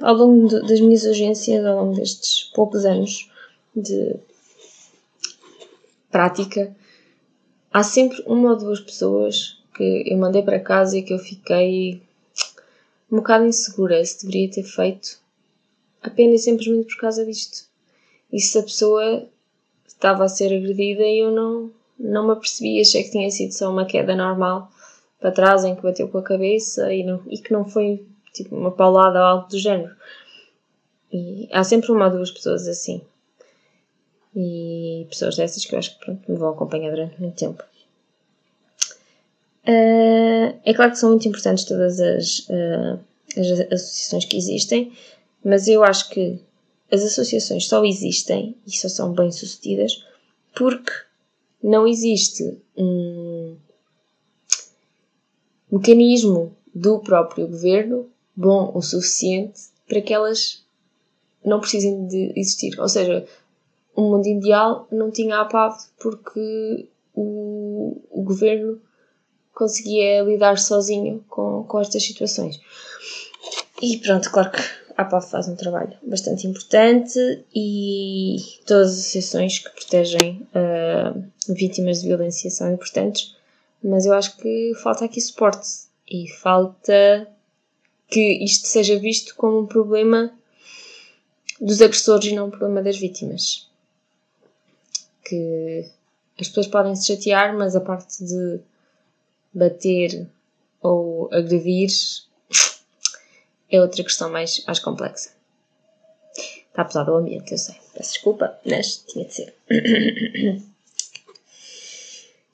ao 0.00 0.14
longo 0.14 0.48
de, 0.48 0.60
das 0.66 0.80
minhas 0.80 1.04
urgências, 1.04 1.64
ao 1.64 1.84
longo 1.84 1.96
destes 1.96 2.44
poucos 2.54 2.84
anos 2.84 3.30
de 3.74 4.16
prática, 6.10 6.74
há 7.72 7.82
sempre 7.82 8.22
uma 8.26 8.50
ou 8.50 8.56
duas 8.56 8.80
pessoas 8.80 9.58
que 9.76 10.04
eu 10.06 10.18
mandei 10.18 10.42
para 10.42 10.58
casa 10.58 10.98
e 10.98 11.02
que 11.02 11.14
eu 11.14 11.18
fiquei 11.18 12.02
um 13.10 13.16
bocado 13.16 13.44
insegura 13.44 14.04
se 14.04 14.24
deveria 14.24 14.50
ter 14.50 14.62
feito 14.62 15.18
apenas 16.02 16.42
simplesmente 16.42 16.94
por 16.94 17.00
causa 17.00 17.24
disto. 17.24 17.68
E 18.32 18.40
se 18.40 18.58
a 18.58 18.62
pessoa 18.62 19.26
estava 19.86 20.24
a 20.24 20.28
ser 20.28 20.46
agredida 20.46 21.02
e 21.02 21.18
eu 21.18 21.30
não, 21.30 21.70
não 21.98 22.26
me 22.26 22.32
apercebi, 22.32 22.80
achei 22.80 23.02
que 23.02 23.10
tinha 23.10 23.30
sido 23.30 23.52
só 23.52 23.70
uma 23.70 23.84
queda 23.84 24.14
normal 24.14 24.70
para 25.18 25.32
trás 25.32 25.64
em 25.64 25.74
que 25.74 25.82
bateu 25.82 26.08
com 26.08 26.18
a 26.18 26.22
cabeça 26.22 26.92
e, 26.92 27.04
não, 27.04 27.22
e 27.28 27.38
que 27.38 27.52
não 27.52 27.64
foi 27.64 28.06
tipo 28.32 28.56
uma 28.56 28.70
paulada 28.70 29.18
ou 29.18 29.24
algo 29.24 29.48
do 29.48 29.58
género. 29.58 29.94
E 31.12 31.48
há 31.52 31.64
sempre 31.64 31.90
uma 31.92 32.06
ou 32.06 32.12
duas 32.12 32.30
pessoas 32.30 32.66
assim. 32.68 33.02
E 34.34 35.06
pessoas 35.10 35.36
dessas 35.36 35.64
que 35.64 35.74
eu 35.74 35.78
acho 35.78 35.98
que 35.98 36.04
pronto, 36.04 36.30
me 36.30 36.38
vão 36.38 36.50
acompanhar 36.50 36.90
durante 36.90 37.20
muito 37.20 37.36
tempo. 37.36 37.62
Uh, 39.66 40.58
é 40.64 40.74
claro 40.74 40.92
que 40.92 40.98
são 40.98 41.10
muito 41.10 41.28
importantes 41.28 41.64
todas 41.64 42.00
as, 42.00 42.40
uh, 42.48 42.98
as 43.36 43.60
associações 43.72 44.24
que 44.24 44.36
existem, 44.36 44.92
mas 45.44 45.68
eu 45.68 45.84
acho 45.84 46.08
que 46.10 46.40
as 46.90 47.02
associações 47.02 47.66
só 47.66 47.84
existem 47.84 48.56
e 48.66 48.76
só 48.76 48.88
são 48.88 49.12
bem 49.12 49.30
sucedidas 49.30 50.04
porque 50.54 50.92
não 51.62 51.86
existe 51.86 52.58
um 52.76 53.56
mecanismo 55.70 56.56
do 56.74 56.98
próprio 57.00 57.46
governo 57.46 58.08
bom 58.34 58.72
o 58.74 58.82
suficiente 58.82 59.60
para 59.86 60.00
que 60.00 60.12
elas 60.12 60.64
não 61.44 61.60
precisem 61.60 62.06
de 62.06 62.32
existir. 62.36 62.78
Ou 62.80 62.88
seja, 62.88 63.26
o 63.94 64.02
mundo 64.02 64.26
ideal 64.26 64.88
não 64.90 65.10
tinha 65.10 65.40
APAV 65.40 65.76
porque 65.98 66.88
o, 67.14 68.00
o 68.10 68.22
governo 68.22 68.80
conseguia 69.60 70.22
lidar 70.22 70.58
sozinho 70.58 71.22
com, 71.28 71.64
com 71.64 71.78
estas 71.78 72.02
situações. 72.02 72.58
E 73.82 73.98
pronto, 73.98 74.30
claro 74.30 74.50
que 74.50 74.62
a 74.96 75.02
APAV 75.02 75.30
faz 75.30 75.48
um 75.48 75.54
trabalho 75.54 75.92
bastante 76.02 76.46
importante 76.46 77.18
e 77.54 78.36
todas 78.66 78.92
as 78.92 78.98
associações 79.00 79.58
que 79.58 79.68
protegem 79.68 80.48
uh, 80.54 81.52
vítimas 81.52 82.00
de 82.00 82.08
violência 82.08 82.50
são 82.50 82.72
importantes, 82.72 83.36
mas 83.84 84.06
eu 84.06 84.14
acho 84.14 84.34
que 84.38 84.72
falta 84.82 85.04
aqui 85.04 85.20
suporte 85.20 85.68
e 86.08 86.26
falta 86.26 87.28
que 88.08 88.42
isto 88.42 88.66
seja 88.66 88.98
visto 88.98 89.34
como 89.36 89.60
um 89.60 89.66
problema 89.66 90.32
dos 91.60 91.82
agressores 91.82 92.26
e 92.28 92.34
não 92.34 92.46
um 92.46 92.50
problema 92.50 92.82
das 92.82 92.98
vítimas. 92.98 93.68
Que 95.22 95.86
as 96.40 96.48
pessoas 96.48 96.66
podem 96.66 96.96
se 96.96 97.06
chatear, 97.06 97.56
mas 97.56 97.76
a 97.76 97.80
parte 97.80 98.24
de 98.24 98.60
bater 99.52 100.26
ou 100.82 101.28
agredir 101.32 101.90
é 103.70 103.80
outra 103.80 104.02
questão 104.02 104.30
mais, 104.30 104.64
mais 104.66 104.78
complexa. 104.78 105.30
Está 106.68 106.84
pesado 106.84 107.12
o 107.12 107.16
ambiente, 107.16 107.52
eu 107.52 107.58
sei. 107.58 107.74
Peço 107.94 108.12
desculpa, 108.12 108.58
mas 108.64 109.04
tinha 109.08 109.24
de 109.24 109.34
ser. 109.34 109.54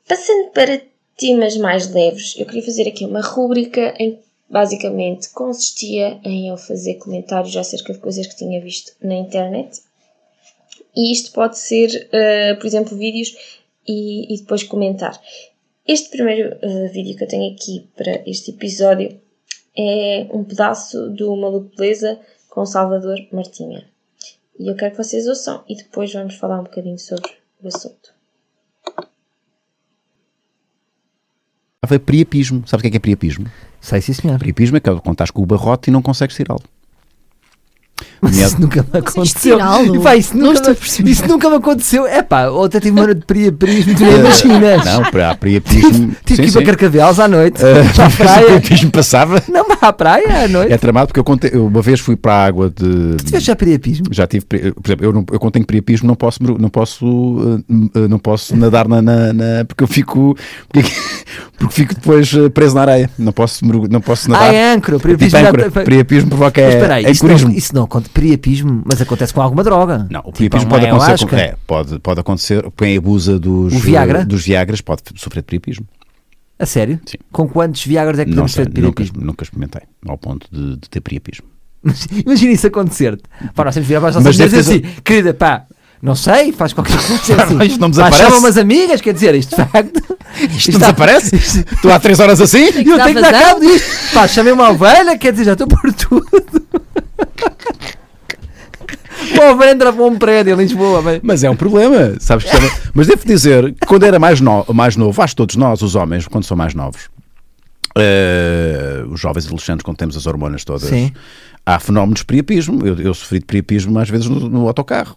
Passando 0.09 0.51
para 0.51 0.83
temas 1.17 1.57
mais 1.57 1.93
leves, 1.93 2.35
eu 2.37 2.47
queria 2.47 2.65
fazer 2.65 2.89
aqui 2.89 3.05
uma 3.05 3.21
rúbrica 3.21 3.95
em 3.99 4.19
basicamente 4.49 5.31
consistia 5.31 6.21
em 6.25 6.49
eu 6.49 6.57
fazer 6.57 6.95
comentários 6.95 7.57
acerca 7.57 7.93
de 7.93 7.99
coisas 7.99 8.27
que 8.27 8.37
tinha 8.37 8.61
visto 8.61 8.93
na 9.03 9.15
internet. 9.15 9.83
E 10.95 11.13
isto 11.13 11.33
pode 11.33 11.59
ser, 11.59 12.09
uh, 12.09 12.57
por 12.57 12.67
exemplo, 12.67 12.97
vídeos 12.97 13.37
e, 13.87 14.33
e, 14.35 14.39
depois 14.39 14.63
comentar. 14.63 15.21
Este 15.89 16.11
primeiro 16.11 16.57
uh, 16.57 16.93
vídeo 16.93 17.17
que 17.17 17.23
eu 17.23 17.29
tenho 17.29 17.55
aqui 17.55 17.89
para 17.97 18.21
este 18.29 18.51
episódio 18.51 19.21
é 19.79 20.27
um 20.33 20.43
pedaço 20.43 21.11
do 21.11 21.37
Maluco 21.37 21.77
Beleza 21.77 22.19
com 22.49 22.67
Salvador 22.67 23.19
Martinha. 23.31 23.87
E 24.59 24.67
eu 24.69 24.75
quero 24.75 24.91
que 24.91 25.05
vocês 25.05 25.29
ouçam 25.29 25.63
e 25.69 25.77
depois 25.77 26.13
vamos 26.13 26.35
falar 26.35 26.59
um 26.59 26.65
bocadinho 26.65 26.99
sobre 26.99 27.31
o 27.63 27.69
assunto. 27.69 28.17
Priapismo. 32.05 32.67
Sabe 32.67 32.81
o 32.81 32.83
que 32.83 32.89
é, 32.89 32.91
que 32.91 32.97
é 32.97 33.01
priapismo? 33.01 33.47
Sei, 33.81 34.01
sim, 34.01 34.13
senhor. 34.13 34.41
Priapismo 34.41 34.77
é 34.77 34.81
que 34.81 34.91
quando 34.91 35.13
estás 35.13 35.31
com 35.31 35.43
o 35.43 35.47
barrote 35.47 35.89
e 35.89 35.93
não 35.93 36.03
consegues 36.03 36.35
tirá-lo. 36.35 36.65
Mas 38.21 38.37
isso 38.39 38.61
nunca 38.61 38.85
me 38.93 38.99
aconteceu. 38.99 39.59
E, 39.59 39.99
pá, 40.01 40.17
isso, 40.17 40.37
nunca 40.37 40.71
me, 40.71 41.11
isso 41.11 41.29
nunca 41.29 41.51
me 41.51 41.57
aconteceu. 41.57 42.07
É 42.07 42.23
pá, 42.23 42.47
até 42.65 42.81
tive 42.81 42.93
uma 42.93 43.03
hora 43.03 43.15
de 43.15 43.25
priapismo, 43.25 43.95
tu 43.95 44.05
nem 44.05 44.17
imaginas. 44.21 44.85
Não, 44.85 45.03
para 45.11 45.35
priapismo. 45.35 46.17
Tive 46.25 46.43
que 46.43 46.49
ir 46.49 46.53
para 46.53 46.65
Carcavelos 46.65 47.21
à 47.21 47.29
noite. 47.29 47.61
Uh, 47.63 47.95
para 47.95 48.07
a 48.07 48.11
praia. 48.17 48.47
priapismo 48.47 48.91
passava? 48.91 49.43
Não, 49.49 49.65
para 49.65 49.89
a 49.89 49.93
praia 49.93 50.45
à 50.45 50.49
noite. 50.49 50.73
É 50.73 50.79
tramado 50.79 51.09
porque 51.09 51.21
eu 51.21 51.25
contei, 51.25 51.51
uma 51.53 51.83
vez 51.83 52.01
fui 52.01 52.17
para 52.17 52.33
a 52.33 52.45
água 52.47 52.71
de. 52.71 53.17
Tu 53.19 53.25
tiveste 53.27 53.47
já 53.47 53.57
priapismo? 53.57 54.07
Já 54.11 54.27
tive, 54.27 54.47
por 54.47 54.57
exemplo, 54.57 55.05
eu, 55.05 55.13
não, 55.13 55.25
eu 55.31 55.39
contei 55.39 55.63
priapismo, 55.65 56.07
não 56.07 56.15
posso, 56.15 56.43
não 56.43 56.69
posso, 56.69 57.07
uh, 57.07 58.09
não 58.09 58.19
posso 58.19 58.57
nadar 58.57 58.89
na, 58.89 59.03
na, 59.03 59.33
na, 59.33 59.65
porque 59.67 59.85
eu 59.85 59.89
fico. 59.89 60.37
Porque, 60.73 60.91
porque 61.59 61.75
fico 61.75 61.95
depois 61.95 62.33
eh, 62.35 62.49
preso 62.49 62.75
na 62.75 62.83
areia. 62.83 63.11
Não 63.19 63.33
posso, 63.33 63.65
não 63.65 64.01
posso 64.01 64.31
nadar. 64.31 64.51
Ah, 64.51 64.55
é 64.55 64.75
âncora. 64.75 64.99
Priapismo, 64.99 65.39
tipo 65.39 65.49
âncora. 65.49 65.85
priapismo 65.85 66.29
provoca 66.29 66.61
é, 66.61 66.81
Mas, 66.81 67.05
é 67.05 67.11
isso, 67.11 67.27
não, 67.27 67.51
isso 67.51 67.75
não 67.75 67.87
conta. 68.09 68.21
Priapismo, 68.21 68.83
mas 68.85 69.01
acontece 69.01 69.33
com 69.35 69.41
alguma 69.41 69.63
droga. 69.63 70.07
Não, 70.11 70.21
o 70.21 70.25
tipo 70.25 70.37
priapismo 70.37 70.71
pode 70.71 70.87
acontecer. 70.87 71.27
Com, 71.27 71.37
é, 71.37 71.55
pode, 71.67 71.99
pode 71.99 72.21
acontecer. 72.21 72.65
Quem 72.77 72.97
abusa 72.97 73.39
dos, 73.39 73.75
Viagra? 73.75 74.25
dos 74.25 74.45
Viagras 74.45 74.81
pode 74.81 75.03
sofrer 75.17 75.43
de 75.43 75.47
priapismo. 75.47 75.87
A 76.59 76.65
sério? 76.65 76.99
Sim. 77.05 77.19
Com 77.31 77.49
quantos 77.49 77.85
Viagras 77.85 78.19
é 78.19 78.25
que 78.25 78.31
podemos 78.31 78.55
ter 78.55 78.67
de 78.67 78.73
priapismo? 78.73 79.15
Nunca, 79.17 79.27
nunca 79.27 79.45
experimentei, 79.45 79.83
ao 80.07 80.17
ponto 80.17 80.49
de, 80.51 80.77
de 80.77 80.89
ter 80.89 81.01
priapismo. 81.01 81.47
Imagina 82.25 82.53
isso 82.53 82.67
acontecer-te. 82.67 83.23
Pá, 83.55 83.65
nós 83.65 83.75
temos 83.75 83.87
de 83.87 83.89
virar 83.89 84.01
para 84.01 84.09
as 84.11 84.17
nossas 84.17 84.37
mas 84.39 84.51
dizer 84.51 84.59
assim, 84.59 84.81
querida, 85.05 85.35
pá, 85.35 85.67
não 86.03 86.15
sei, 86.15 86.53
faz 86.53 86.73
qualquer 86.73 86.97
coisa 87.07 87.43
assim. 87.43 87.63
isto 87.65 87.81
não 87.81 87.91
desaparece. 87.91 88.23
Chama 88.23 88.39
umas 88.39 88.57
amigas, 88.57 89.01
quer 89.01 89.15
dizer, 89.15 89.35
isto 89.35 89.57
de 89.57 89.65
facto. 89.69 89.97
Isto, 90.41 90.57
isto 90.57 90.73
não 90.73 90.81
desaparece? 90.81 91.37
Estou 91.37 91.93
há 91.93 92.01
3 92.01 92.21
horas 92.21 92.41
assim? 92.41 92.65
E 92.65 92.89
eu 92.89 92.97
tenho 93.03 93.15
que 93.15 93.21
dar 93.21 93.33
cabo 93.33 93.61
disto. 93.61 94.13
Pá, 94.13 94.27
chamei 94.27 94.53
uma 94.53 94.71
ovelha, 94.71 95.17
quer 95.19 95.33
dizer, 95.33 95.45
já 95.45 95.53
estou 95.53 95.67
por 95.67 95.93
tudo. 95.93 96.67
Uma 99.33 99.53
ovelha 99.53 99.73
entra 99.73 99.93
para 99.93 100.05
um 100.05 100.17
prédio 100.17 100.55
em 100.55 100.57
Lisboa. 100.57 101.03
Mas, 101.03 101.21
mas 101.23 101.45
é 101.45 101.51
um 101.51 101.57
problema, 101.57 102.17
sabes? 102.21 102.45
Que 102.45 102.57
mas 102.95 103.07
devo 103.07 103.27
dizer 103.27 103.73
que 103.75 103.87
quando 103.87 104.05
era 104.05 104.19
mais, 104.19 104.41
no... 104.41 104.65
mais 104.73 104.97
novo, 104.97 105.21
acho 105.23 105.33
que 105.33 105.37
todos 105.39 105.57
nós, 105.57 105.83
os 105.83 105.95
homens, 105.95 106.29
quando 106.29 106.45
são 106.45 106.57
mais 106.57 106.75
novos, 106.75 107.09
uh, 107.97 109.07
os 109.11 109.21
jovens 109.21 109.47
adolescentes, 109.47 109.83
quando 109.83 109.97
temos 109.97 110.17
as 110.17 110.27
hormonas 110.27 110.65
todas, 110.65 110.89
Sim. 110.89 111.13
há 111.65 111.79
fenómenos 111.81 112.21
de 112.21 112.27
priapismo. 112.27 112.87
Eu, 112.87 112.99
eu 113.01 113.15
sofri 113.15 113.39
de 113.39 113.47
priapismo 113.47 113.99
às 113.99 114.09
vezes 114.09 114.27
no, 114.29 114.49
no 114.49 114.67
autocarro 114.69 115.17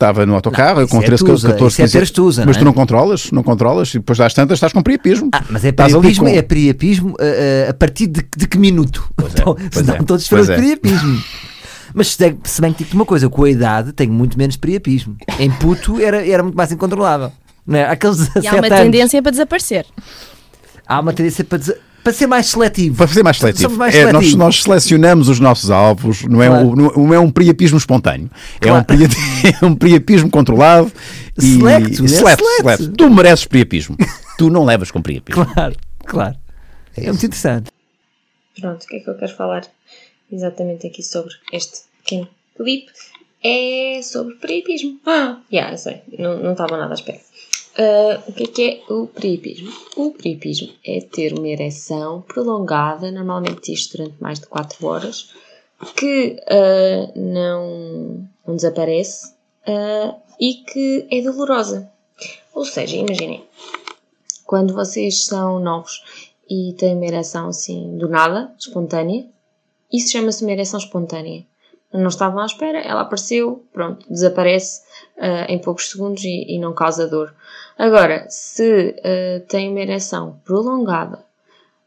estava 0.00 0.24
no 0.24 0.34
autocarro, 0.34 0.76
não, 0.76 0.80
eu 0.82 0.88
com 0.88 1.00
13, 1.00 1.22
é 1.22 1.26
tusa, 1.26 1.48
14, 1.48 1.76
15 1.76 1.98
é 1.98 2.06
tusa, 2.06 2.46
mas 2.46 2.56
tu 2.56 2.62
é? 2.62 2.64
não 2.64 2.72
controlas, 2.72 3.30
não 3.30 3.42
controlas, 3.42 3.90
e 3.90 3.98
depois 3.98 4.18
das 4.18 4.32
tantas 4.32 4.56
estás 4.56 4.72
com 4.72 4.82
priapismo. 4.82 5.28
Ah, 5.32 5.44
mas 5.50 5.62
é 5.64 5.72
priapismo, 5.72 6.24
com... 6.24 6.30
é 6.30 6.42
priapismo 6.42 7.10
uh, 7.10 7.70
a 7.70 7.74
partir 7.74 8.06
de, 8.06 8.24
de 8.34 8.48
que 8.48 8.58
minuto? 8.58 9.12
Pois 9.14 9.34
é, 9.34 9.40
então, 9.40 9.54
pois 9.54 9.74
senão 9.74 9.94
é, 9.94 10.02
todos 10.02 10.26
foram 10.26 10.44
é. 10.44 10.56
priapismo. 10.56 11.22
Mas 11.92 12.14
se 12.14 12.36
se 12.44 12.60
bem 12.60 12.72
que 12.72 12.84
digo 12.84 12.94
uma 12.96 13.04
coisa, 13.04 13.28
com 13.28 13.42
a 13.42 13.50
idade 13.50 13.92
tenho 13.92 14.12
muito 14.12 14.38
menos 14.38 14.56
priapismo. 14.56 15.16
Em 15.40 15.50
puto 15.50 16.00
era, 16.00 16.24
era 16.24 16.40
muito 16.40 16.54
mais 16.54 16.70
incontrolável. 16.70 17.32
Não 17.66 17.76
é? 17.76 17.84
Aqueles 17.84 18.28
E 18.28 18.34
17 18.34 18.46
há 18.46 18.52
uma 18.52 18.66
anos, 18.68 18.78
tendência 18.78 19.20
para 19.20 19.30
desaparecer. 19.32 19.86
há 20.86 21.00
uma 21.00 21.12
tendência 21.12 21.44
para, 21.44 21.58
desa- 21.58 21.78
para 22.02 22.12
ser 22.12 22.26
mais 22.26 22.46
seletivo. 22.46 22.96
Para 22.96 23.08
ser 23.08 23.22
mais 23.22 23.36
seletivo. 23.38 23.76
Mais 23.76 23.94
É, 23.94 24.12
nós, 24.12 24.34
nós 24.34 24.62
selecionamos 24.62 25.28
os 25.28 25.38
nossos 25.40 25.70
alvos, 25.70 26.22
não 26.24 26.42
é, 26.42 26.48
Claro. 26.48 26.68
um, 26.68 26.74
não- 26.76 27.14
é 27.14 27.18
um 27.20 27.30
priapismo 27.30 27.76
espontâneo. 27.78 28.30
É, 28.56 28.58
Claro. 28.64 28.80
um 28.80 28.84
priapismo, 28.84 29.22
é 29.62 29.66
um 29.66 29.74
priapismo 29.74 30.30
controlado 30.30 30.92
Selecto, 31.38 32.02
e 32.02 32.04
é 32.04 32.08
select, 32.08 32.42
select. 32.44 32.76
select. 32.82 32.96
Tu 32.96 33.10
mereces 33.10 33.44
priapismo. 33.46 33.96
tu 34.38 34.50
não 34.50 34.64
levas 34.64 34.90
com 34.90 35.00
priapismo. 35.02 35.46
Claro, 35.46 35.76
claro. 36.06 36.36
É 36.96 37.06
muito 37.06 37.24
interessante. 37.26 37.70
Pronto, 38.60 38.82
o 38.84 38.86
que 38.86 38.96
é 38.96 39.00
que 39.00 39.08
eu 39.08 39.14
quero 39.16 39.34
falar 39.36 39.62
exatamente 40.30 40.86
aqui 40.86 41.02
sobre 41.02 41.32
este 41.52 41.80
pequeno 42.02 42.28
clipe? 42.56 42.90
É 43.42 44.00
sobre 44.02 44.34
priapismo. 44.34 44.98
Ah, 45.06 45.38
já, 45.50 45.70
eu 45.72 45.78
sei, 45.78 46.02
não, 46.18 46.42
não 46.42 46.52
estava 46.52 46.76
nada 46.76 46.92
à 46.92 46.94
espera. 46.94 47.18
Ah, 47.82 48.22
o 48.28 48.32
que 48.34 48.42
é 48.42 48.46
que 48.46 48.62
é 48.62 48.92
o 48.92 49.06
priapismo? 49.06 49.72
O 49.96 50.10
priapismo 50.10 50.68
é 50.84 51.00
ter 51.00 51.32
uma 51.32 51.48
ereção 51.48 52.20
prolongada, 52.20 53.10
normalmente 53.10 53.72
isto 53.72 53.96
durante 53.96 54.20
mais 54.22 54.38
de 54.38 54.46
4 54.48 54.86
horas, 54.86 55.32
que 55.96 56.38
ah, 56.46 57.10
não, 57.16 58.28
não 58.46 58.54
desaparece 58.54 59.32
ah, 59.66 60.14
e 60.38 60.56
que 60.56 61.08
é 61.10 61.22
dolorosa. 61.22 61.90
Ou 62.52 62.66
seja, 62.66 62.96
imaginem, 62.96 63.42
quando 64.44 64.74
vocês 64.74 65.24
são 65.24 65.58
novos 65.58 66.04
e 66.50 66.74
têm 66.76 66.94
uma 66.94 67.06
ereção 67.06 67.48
assim 67.48 67.96
do 67.96 68.10
nada, 68.10 68.54
espontânea, 68.58 69.24
isso 69.90 70.12
chama-se 70.12 70.44
uma 70.44 70.52
ereção 70.52 70.78
espontânea. 70.78 71.46
Não 71.92 72.08
estavam 72.08 72.40
à 72.40 72.46
espera, 72.46 72.78
ela 72.78 73.00
apareceu, 73.00 73.64
pronto, 73.72 74.06
desaparece 74.08 74.82
ah, 75.18 75.46
em 75.48 75.58
poucos 75.58 75.90
segundos 75.90 76.22
e, 76.24 76.44
e 76.48 76.58
não 76.58 76.72
causa 76.72 77.08
dor. 77.08 77.34
Agora, 77.76 78.26
se 78.28 78.94
ah, 79.02 79.42
tem 79.48 79.70
uma 79.70 79.80
ereção 79.80 80.40
prolongada, 80.44 81.24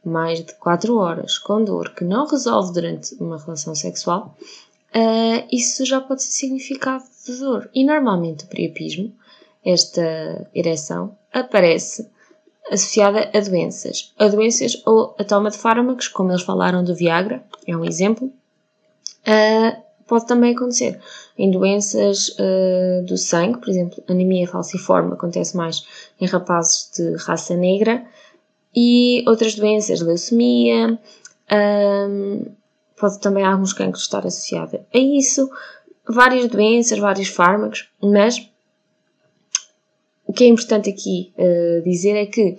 mais 0.03 0.43
de 0.43 0.53
4 0.55 0.97
horas, 0.97 1.37
com 1.37 1.63
dor, 1.63 1.91
que 1.91 2.03
não 2.03 2.27
resolve 2.27 2.73
durante 2.73 3.15
uma 3.15 3.37
relação 3.37 3.73
sexual, 3.73 4.35
ah, 4.93 5.45
isso 5.51 5.85
já 5.85 6.01
pode 6.01 6.23
ser 6.23 6.31
significado 6.31 7.03
de 7.25 7.39
dor. 7.39 7.69
E 7.73 7.85
normalmente 7.85 8.43
o 8.43 8.47
priapismo, 8.47 9.13
esta 9.65 10.47
ereção, 10.53 11.17
aparece 11.31 12.09
associada 12.69 13.31
a 13.33 13.39
doenças. 13.39 14.13
A 14.17 14.27
doenças 14.27 14.81
ou 14.85 15.15
a 15.17 15.23
toma 15.23 15.49
de 15.49 15.57
fármacos, 15.57 16.07
como 16.07 16.31
eles 16.31 16.43
falaram 16.43 16.83
do 16.83 16.95
Viagra, 16.95 17.43
é 17.65 17.75
um 17.75 17.85
exemplo. 17.85 18.31
Ah, 19.25 19.82
pode 20.07 20.27
também 20.27 20.55
acontecer. 20.55 20.99
Em 21.37 21.49
doenças 21.49 22.35
ah, 22.39 23.01
do 23.03 23.17
sangue, 23.17 23.59
por 23.59 23.69
exemplo, 23.69 24.03
anemia 24.07 24.47
falciforme 24.47 25.13
acontece 25.13 25.55
mais 25.55 25.85
em 26.19 26.25
rapazes 26.25 26.89
de 26.95 27.15
raça 27.17 27.55
negra. 27.55 28.05
E 28.75 29.23
outras 29.27 29.53
doenças, 29.55 30.01
leucemia, 30.01 30.99
ahm, 31.49 32.45
pode 32.97 33.19
também 33.19 33.43
alguns 33.43 33.73
cancros 33.73 34.03
estar 34.03 34.25
associada 34.25 34.85
a 34.93 34.97
isso, 34.97 35.49
várias 36.07 36.47
doenças, 36.47 36.97
vários 36.97 37.27
fármacos, 37.27 37.89
mas 38.01 38.49
o 40.25 40.33
que 40.33 40.45
é 40.45 40.47
importante 40.47 40.89
aqui 40.89 41.33
eh, 41.37 41.81
dizer 41.83 42.15
é 42.15 42.25
que 42.25 42.57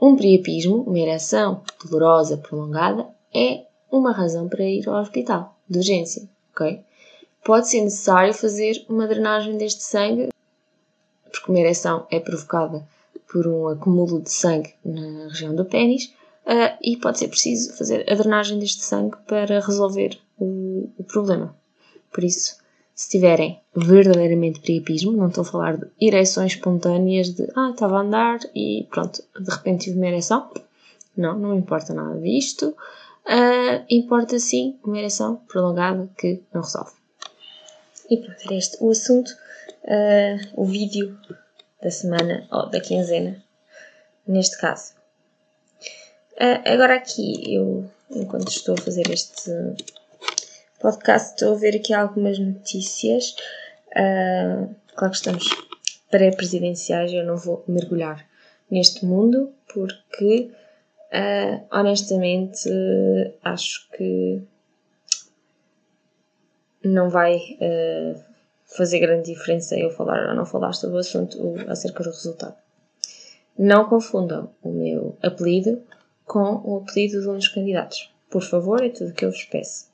um 0.00 0.16
priapismo, 0.16 0.82
uma 0.82 0.98
ereção 0.98 1.62
dolorosa, 1.84 2.36
prolongada, 2.36 3.06
é 3.32 3.64
uma 3.90 4.12
razão 4.12 4.48
para 4.48 4.64
ir 4.64 4.88
ao 4.88 5.00
hospital 5.00 5.56
de 5.68 5.78
urgência, 5.78 6.28
ok? 6.54 6.80
Pode 7.44 7.68
ser 7.68 7.82
necessário 7.82 8.32
fazer 8.32 8.84
uma 8.88 9.06
drenagem 9.06 9.58
deste 9.58 9.82
sangue, 9.82 10.30
porque 11.30 11.50
uma 11.50 11.60
ereção 11.60 12.06
é 12.10 12.18
provocada 12.18 12.86
por 13.30 13.46
um 13.46 13.68
acúmulo 13.68 14.22
de 14.22 14.30
sangue 14.30 14.72
na 14.84 15.28
região 15.28 15.54
do 15.54 15.64
pênis, 15.64 16.14
ah, 16.46 16.76
e 16.82 16.96
pode 16.96 17.18
ser 17.18 17.28
preciso 17.28 17.76
fazer 17.76 18.10
a 18.10 18.14
drenagem 18.14 18.58
deste 18.58 18.82
sangue 18.82 19.16
para 19.26 19.60
resolver 19.60 20.18
o, 20.38 20.88
o 20.96 21.04
problema. 21.04 21.54
Por 22.12 22.22
isso, 22.22 22.56
se 22.94 23.08
tiverem 23.08 23.60
verdadeiramente 23.74 24.60
priapismo, 24.60 25.12
não 25.12 25.28
estou 25.28 25.42
a 25.42 25.46
falar 25.46 25.76
de 25.76 25.86
ereções 26.00 26.52
espontâneas 26.52 27.30
de 27.30 27.42
ah, 27.56 27.70
estava 27.70 27.96
a 27.96 28.02
andar 28.02 28.38
e 28.54 28.86
pronto, 28.90 29.22
de 29.38 29.50
repente 29.50 29.84
tive 29.84 29.96
uma 29.96 30.06
ereção. 30.06 30.50
Não, 31.16 31.38
não 31.38 31.54
importa 31.56 31.94
nada 31.94 32.18
disto. 32.20 32.76
Ah, 33.26 33.84
importa 33.88 34.38
sim 34.38 34.78
uma 34.84 34.98
ereção 34.98 35.36
prolongada 35.48 36.08
que 36.18 36.42
não 36.52 36.62
resolve. 36.62 36.92
E 38.10 38.18
pronto, 38.18 38.40
era 38.44 38.54
este 38.54 38.76
o 38.80 38.90
assunto, 38.90 39.32
ah, 39.86 40.36
o 40.54 40.64
vídeo 40.64 41.18
da 41.82 41.90
semana 41.90 42.46
ou 42.50 42.68
da 42.68 42.80
quinzena, 42.80 43.42
neste 44.26 44.58
caso. 44.58 44.94
Ah, 46.38 46.62
agora 46.72 46.96
aqui, 46.96 47.54
eu, 47.54 47.90
enquanto 48.10 48.48
estou 48.48 48.74
a 48.74 48.82
fazer 48.82 49.08
este 49.10 49.50
podcast, 50.80 51.30
estou 51.30 51.54
a 51.54 51.58
ver 51.58 51.76
aqui 51.76 51.94
algumas 51.94 52.38
notícias. 52.38 53.36
Ah, 53.94 54.68
claro 54.94 55.12
que 55.12 55.16
estamos 55.16 55.48
pré-presidenciais, 56.10 57.12
eu 57.12 57.24
não 57.24 57.36
vou 57.36 57.64
mergulhar 57.66 58.24
neste 58.70 59.04
mundo 59.04 59.52
porque, 59.72 60.50
ah, 61.14 61.80
honestamente, 61.80 62.68
acho 63.42 63.88
que 63.90 64.42
não 66.84 67.08
vai 67.08 67.38
ah, 67.60 68.20
fazer 68.64 68.98
grande 68.98 69.32
diferença 69.32 69.78
eu 69.78 69.90
falar 69.90 70.28
ou 70.28 70.34
não 70.34 70.44
falar 70.44 70.72
sobre 70.72 70.96
o 70.96 71.00
assunto 71.00 71.54
acerca 71.68 72.02
do 72.02 72.10
resultado. 72.10 72.56
Não 73.56 73.88
confundam 73.88 74.50
o 74.62 74.70
meu 74.70 75.16
apelido 75.22 75.80
com 76.26 76.60
o 76.64 76.78
apelido 76.78 77.20
de 77.20 77.28
um 77.28 77.36
dos 77.36 77.48
candidatos. 77.48 78.12
Por 78.28 78.42
favor, 78.42 78.82
é 78.82 78.88
tudo 78.88 79.10
o 79.10 79.14
que 79.14 79.24
eu 79.24 79.30
vos 79.30 79.44
peço. 79.44 79.86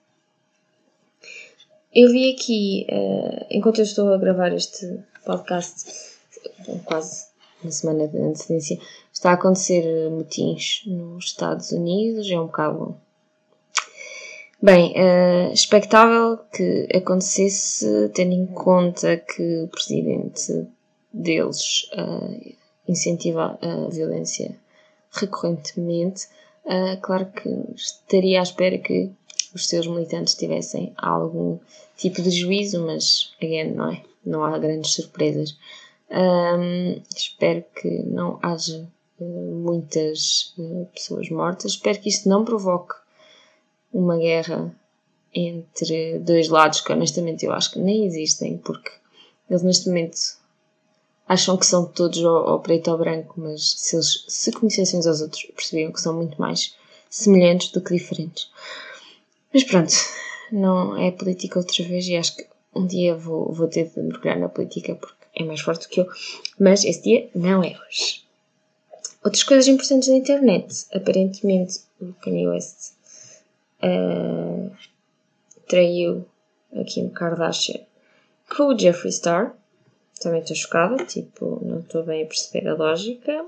Eu 1.94 2.08
vi 2.08 2.32
aqui, 2.32 2.86
eh, 2.88 3.46
enquanto 3.50 3.78
eu 3.78 3.84
estou 3.84 4.14
a 4.14 4.16
gravar 4.16 4.52
este 4.52 5.00
podcast, 5.26 6.18
quase 6.84 7.29
uma 7.62 7.70
semana 7.70 8.08
de 8.08 8.18
antecedência, 8.18 8.78
está 9.12 9.30
a 9.30 9.34
acontecer 9.34 9.82
eh, 9.84 10.08
motins 10.08 10.82
nos 10.86 11.26
Estados 11.26 11.72
Unidos, 11.72 12.30
é 12.30 12.38
um 12.38 12.46
bocado. 12.46 12.96
Bem, 14.62 14.92
é 14.94 15.52
expectável 15.52 16.38
que 16.52 16.86
acontecesse, 16.94 18.10
tendo 18.14 18.32
em 18.32 18.46
conta 18.46 19.16
que 19.16 19.62
o 19.62 19.68
presidente 19.68 20.66
deles 21.12 21.88
eh, 21.92 22.54
incentiva 22.86 23.58
a 23.60 23.88
violência 23.88 24.56
recorrentemente, 25.12 26.28
ah, 26.66 26.96
claro 27.00 27.26
que 27.26 27.48
estaria 27.74 28.38
à 28.38 28.42
espera 28.42 28.78
que 28.78 29.10
os 29.54 29.66
seus 29.68 29.86
militantes 29.86 30.34
tivessem 30.34 30.92
algum 30.96 31.58
tipo 31.96 32.22
de 32.22 32.30
juízo, 32.30 32.84
mas, 32.86 33.32
again, 33.42 33.72
não 33.72 33.90
é? 33.90 34.02
Não 34.24 34.44
há 34.44 34.58
grandes 34.58 34.92
surpresas. 34.94 35.56
Ahm, 36.10 37.02
espero 37.14 37.64
que 37.74 37.88
não 38.02 38.38
haja 38.42 38.88
eh, 39.20 39.24
muitas 39.24 40.54
eh, 40.58 40.86
pessoas 40.92 41.30
mortas. 41.30 41.72
Espero 41.72 42.00
que 42.00 42.08
isto 42.08 42.28
não 42.28 42.44
provoque 42.44 42.94
uma 43.92 44.16
guerra 44.16 44.74
entre 45.32 46.18
dois 46.18 46.48
lados 46.48 46.80
que 46.80 46.92
honestamente 46.92 47.44
eu 47.44 47.52
acho 47.52 47.72
que 47.72 47.78
nem 47.78 48.04
existem, 48.04 48.58
porque 48.58 48.90
eles 49.48 49.62
neste 49.62 49.88
momento 49.88 50.18
acham 51.28 51.56
que 51.56 51.66
são 51.66 51.86
todos 51.86 52.24
ao, 52.24 52.48
ao 52.48 52.60
preto 52.60 52.90
ou 52.90 52.98
branco, 52.98 53.34
mas 53.36 53.74
se 53.78 53.94
eles 53.94 54.24
se 54.26 54.50
conhecessem 54.50 54.98
uns 54.98 55.06
aos 55.06 55.20
outros 55.20 55.44
percebiam 55.54 55.92
que 55.92 56.00
são 56.00 56.12
muito 56.12 56.40
mais 56.40 56.74
semelhantes 57.08 57.70
do 57.70 57.80
que 57.80 57.94
diferentes. 57.94 58.50
Mas 59.54 59.62
pronto, 59.62 59.92
não 60.50 60.96
é 60.96 61.12
política 61.12 61.60
outra 61.60 61.84
vez 61.84 62.06
e 62.08 62.16
acho 62.16 62.36
que 62.36 62.46
um 62.74 62.86
dia 62.86 63.14
vou, 63.14 63.52
vou 63.52 63.68
ter 63.68 63.88
de 63.88 64.00
mergulhar 64.00 64.38
na 64.38 64.48
política 64.48 64.96
porque 64.96 65.19
é 65.42 65.44
mais 65.44 65.60
forte 65.60 65.86
do 65.86 65.90
que 65.90 66.00
eu, 66.00 66.08
mas 66.58 66.84
esse 66.84 67.02
dia 67.02 67.30
não 67.34 67.62
é 67.62 67.76
hoje. 67.88 68.24
Outras 69.22 69.42
coisas 69.42 69.68
importantes 69.68 70.08
da 70.08 70.14
internet. 70.14 70.86
Aparentemente 70.94 71.80
o 72.00 72.12
Kanye 72.14 72.48
West 72.48 72.94
eh, 73.82 74.70
traiu 75.68 76.26
a 76.72 76.84
Kim 76.84 77.10
Kardashian 77.10 77.80
com 78.48 78.74
o 78.74 78.78
Jeffree 78.78 79.12
Star. 79.12 79.54
Também 80.20 80.40
estou 80.40 80.56
chocada, 80.56 81.04
tipo, 81.04 81.60
não 81.64 81.80
estou 81.80 82.02
bem 82.02 82.22
a 82.22 82.26
perceber 82.26 82.68
a 82.68 82.74
lógica. 82.74 83.46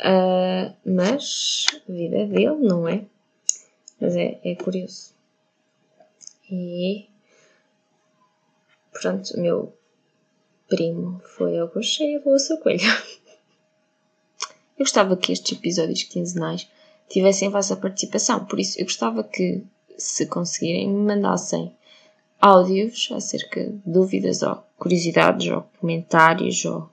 Ah, 0.00 0.72
mas 0.84 1.66
a 1.88 1.92
vida 1.92 2.18
é 2.18 2.26
dele, 2.26 2.56
não 2.56 2.88
é? 2.88 3.04
Mas 4.00 4.16
é, 4.16 4.38
é 4.44 4.54
curioso. 4.54 5.14
E 6.50 7.08
pronto, 8.92 9.36
o 9.36 9.40
meu 9.40 9.76
primo 10.68 11.20
foi 11.36 11.58
ao 11.58 11.68
cocheio 11.68 12.10
e 12.10 12.18
levou 12.18 12.34
a 12.34 12.38
sua 12.38 12.56
coelha. 12.58 12.86
Eu 14.76 14.84
gostava 14.84 15.16
que 15.16 15.32
estes 15.32 15.56
episódios 15.56 16.02
quinzenais 16.02 16.68
tivessem 17.08 17.48
a 17.48 17.50
vossa 17.50 17.76
participação, 17.76 18.44
por 18.44 18.58
isso 18.58 18.78
eu 18.80 18.84
gostava 18.84 19.22
que, 19.22 19.62
se 19.96 20.26
conseguirem, 20.26 20.88
me 20.88 21.06
mandassem 21.06 21.72
áudios 22.40 23.08
acerca 23.12 23.64
de 23.64 23.80
dúvidas 23.86 24.42
ou 24.42 24.62
curiosidades 24.76 25.50
ou 25.50 25.64
comentários 25.78 26.64
ou 26.64 26.90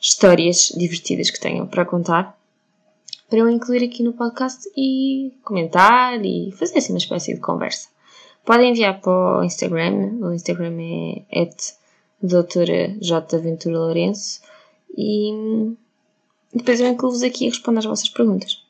histórias 0.00 0.72
divertidas 0.76 1.30
que 1.30 1.38
tenham 1.38 1.66
para 1.66 1.84
contar 1.84 2.38
para 3.28 3.40
eu 3.40 3.50
incluir 3.50 3.84
aqui 3.84 4.02
no 4.02 4.14
podcast 4.14 4.68
e 4.74 5.34
comentar 5.44 6.24
e 6.24 6.50
fazer 6.52 6.78
assim 6.78 6.92
uma 6.92 6.98
espécie 6.98 7.34
de 7.34 7.40
conversa. 7.40 7.88
Podem 8.44 8.70
enviar 8.70 9.00
para 9.00 9.40
o 9.40 9.44
Instagram, 9.44 10.18
o 10.22 10.32
Instagram 10.32 10.78
é 11.30 11.44
doutora 12.22 12.96
J. 13.00 13.38
Ventura 13.38 13.78
Lourenço 13.78 14.40
e 14.96 15.30
depois 16.52 16.80
eu 16.80 16.88
incluo-vos 16.88 17.22
aqui 17.22 17.46
e 17.46 17.48
respondo 17.48 17.78
às 17.78 17.84
vossas 17.84 18.08
perguntas. 18.08 18.62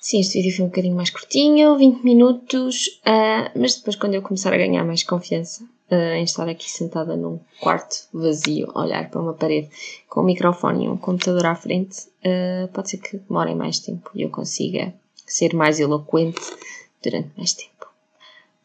Sim, 0.00 0.20
este 0.20 0.40
vídeo 0.40 0.56
foi 0.56 0.64
um 0.64 0.68
bocadinho 0.68 0.96
mais 0.96 1.10
curtinho, 1.10 1.76
20 1.76 2.02
minutos, 2.02 2.86
uh, 3.06 3.50
mas 3.54 3.76
depois 3.76 3.94
quando 3.94 4.14
eu 4.14 4.22
começar 4.22 4.54
a 4.54 4.56
ganhar 4.56 4.82
mais 4.82 5.02
confiança 5.02 5.62
uh, 5.90 6.14
em 6.14 6.24
estar 6.24 6.48
aqui 6.48 6.70
sentada 6.70 7.14
num 7.14 7.38
quarto 7.60 8.08
vazio, 8.10 8.70
a 8.74 8.84
olhar 8.84 9.10
para 9.10 9.20
uma 9.20 9.34
parede 9.34 9.68
com 10.08 10.22
um 10.22 10.24
microfone 10.24 10.86
e 10.86 10.88
um 10.88 10.96
computador 10.96 11.44
à 11.44 11.54
frente, 11.54 12.08
uh, 12.24 12.68
pode 12.72 12.88
ser 12.88 12.96
que 12.96 13.18
demore 13.18 13.54
mais 13.54 13.80
tempo 13.80 14.10
e 14.14 14.22
eu 14.22 14.30
consiga 14.30 14.94
ser 15.26 15.54
mais 15.54 15.78
eloquente 15.78 16.40
durante 17.02 17.28
mais 17.36 17.52
tempo. 17.52 17.77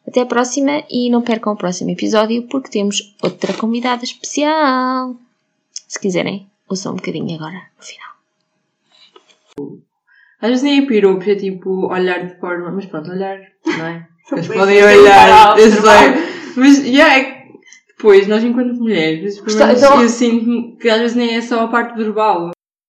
Até 0.06 0.20
a 0.20 0.26
próxima 0.26 0.84
e 0.90 1.08
não 1.10 1.22
percam 1.22 1.52
o 1.52 1.56
próximo 1.56 1.90
episódio 1.90 2.42
porque 2.48 2.70
temos 2.70 3.16
outra 3.22 3.52
convidada 3.54 4.04
especial. 4.04 5.16
Se 5.88 5.98
quiserem, 5.98 6.46
ouçam 6.68 6.92
um 6.92 6.96
bocadinho 6.96 7.34
agora 7.34 7.62
no 7.78 7.84
final. 7.84 8.14
Às 10.40 10.48
vezes 10.50 10.62
nem 10.62 10.82
é 10.82 10.86
piropo, 10.86 11.28
é 11.28 11.34
tipo 11.34 11.86
olhar 11.86 12.26
de 12.26 12.38
forma. 12.38 12.70
Mas 12.70 12.86
pronto, 12.86 13.10
olhar, 13.10 13.40
não 13.66 13.86
é? 13.86 14.06
Eles 14.32 14.48
podem 14.48 14.82
olhar, 14.82 15.58
eu 15.58 15.70
sei. 15.70 16.34
Mas, 16.56 16.78
yeah, 16.84 17.18
é 17.18 17.44
depois, 17.96 18.26
nós 18.28 18.44
enquanto 18.44 18.74
mulheres, 18.74 19.40
pelo 19.40 19.56
menos, 19.56 19.82
então... 19.82 20.02
eu 20.02 20.08
sinto 20.10 20.76
que 20.76 20.90
às 20.90 21.00
vezes 21.00 21.16
nem 21.16 21.36
é 21.36 21.40
só 21.40 21.62
a 21.62 21.68
parte 21.68 21.96
verbal. 21.96 22.50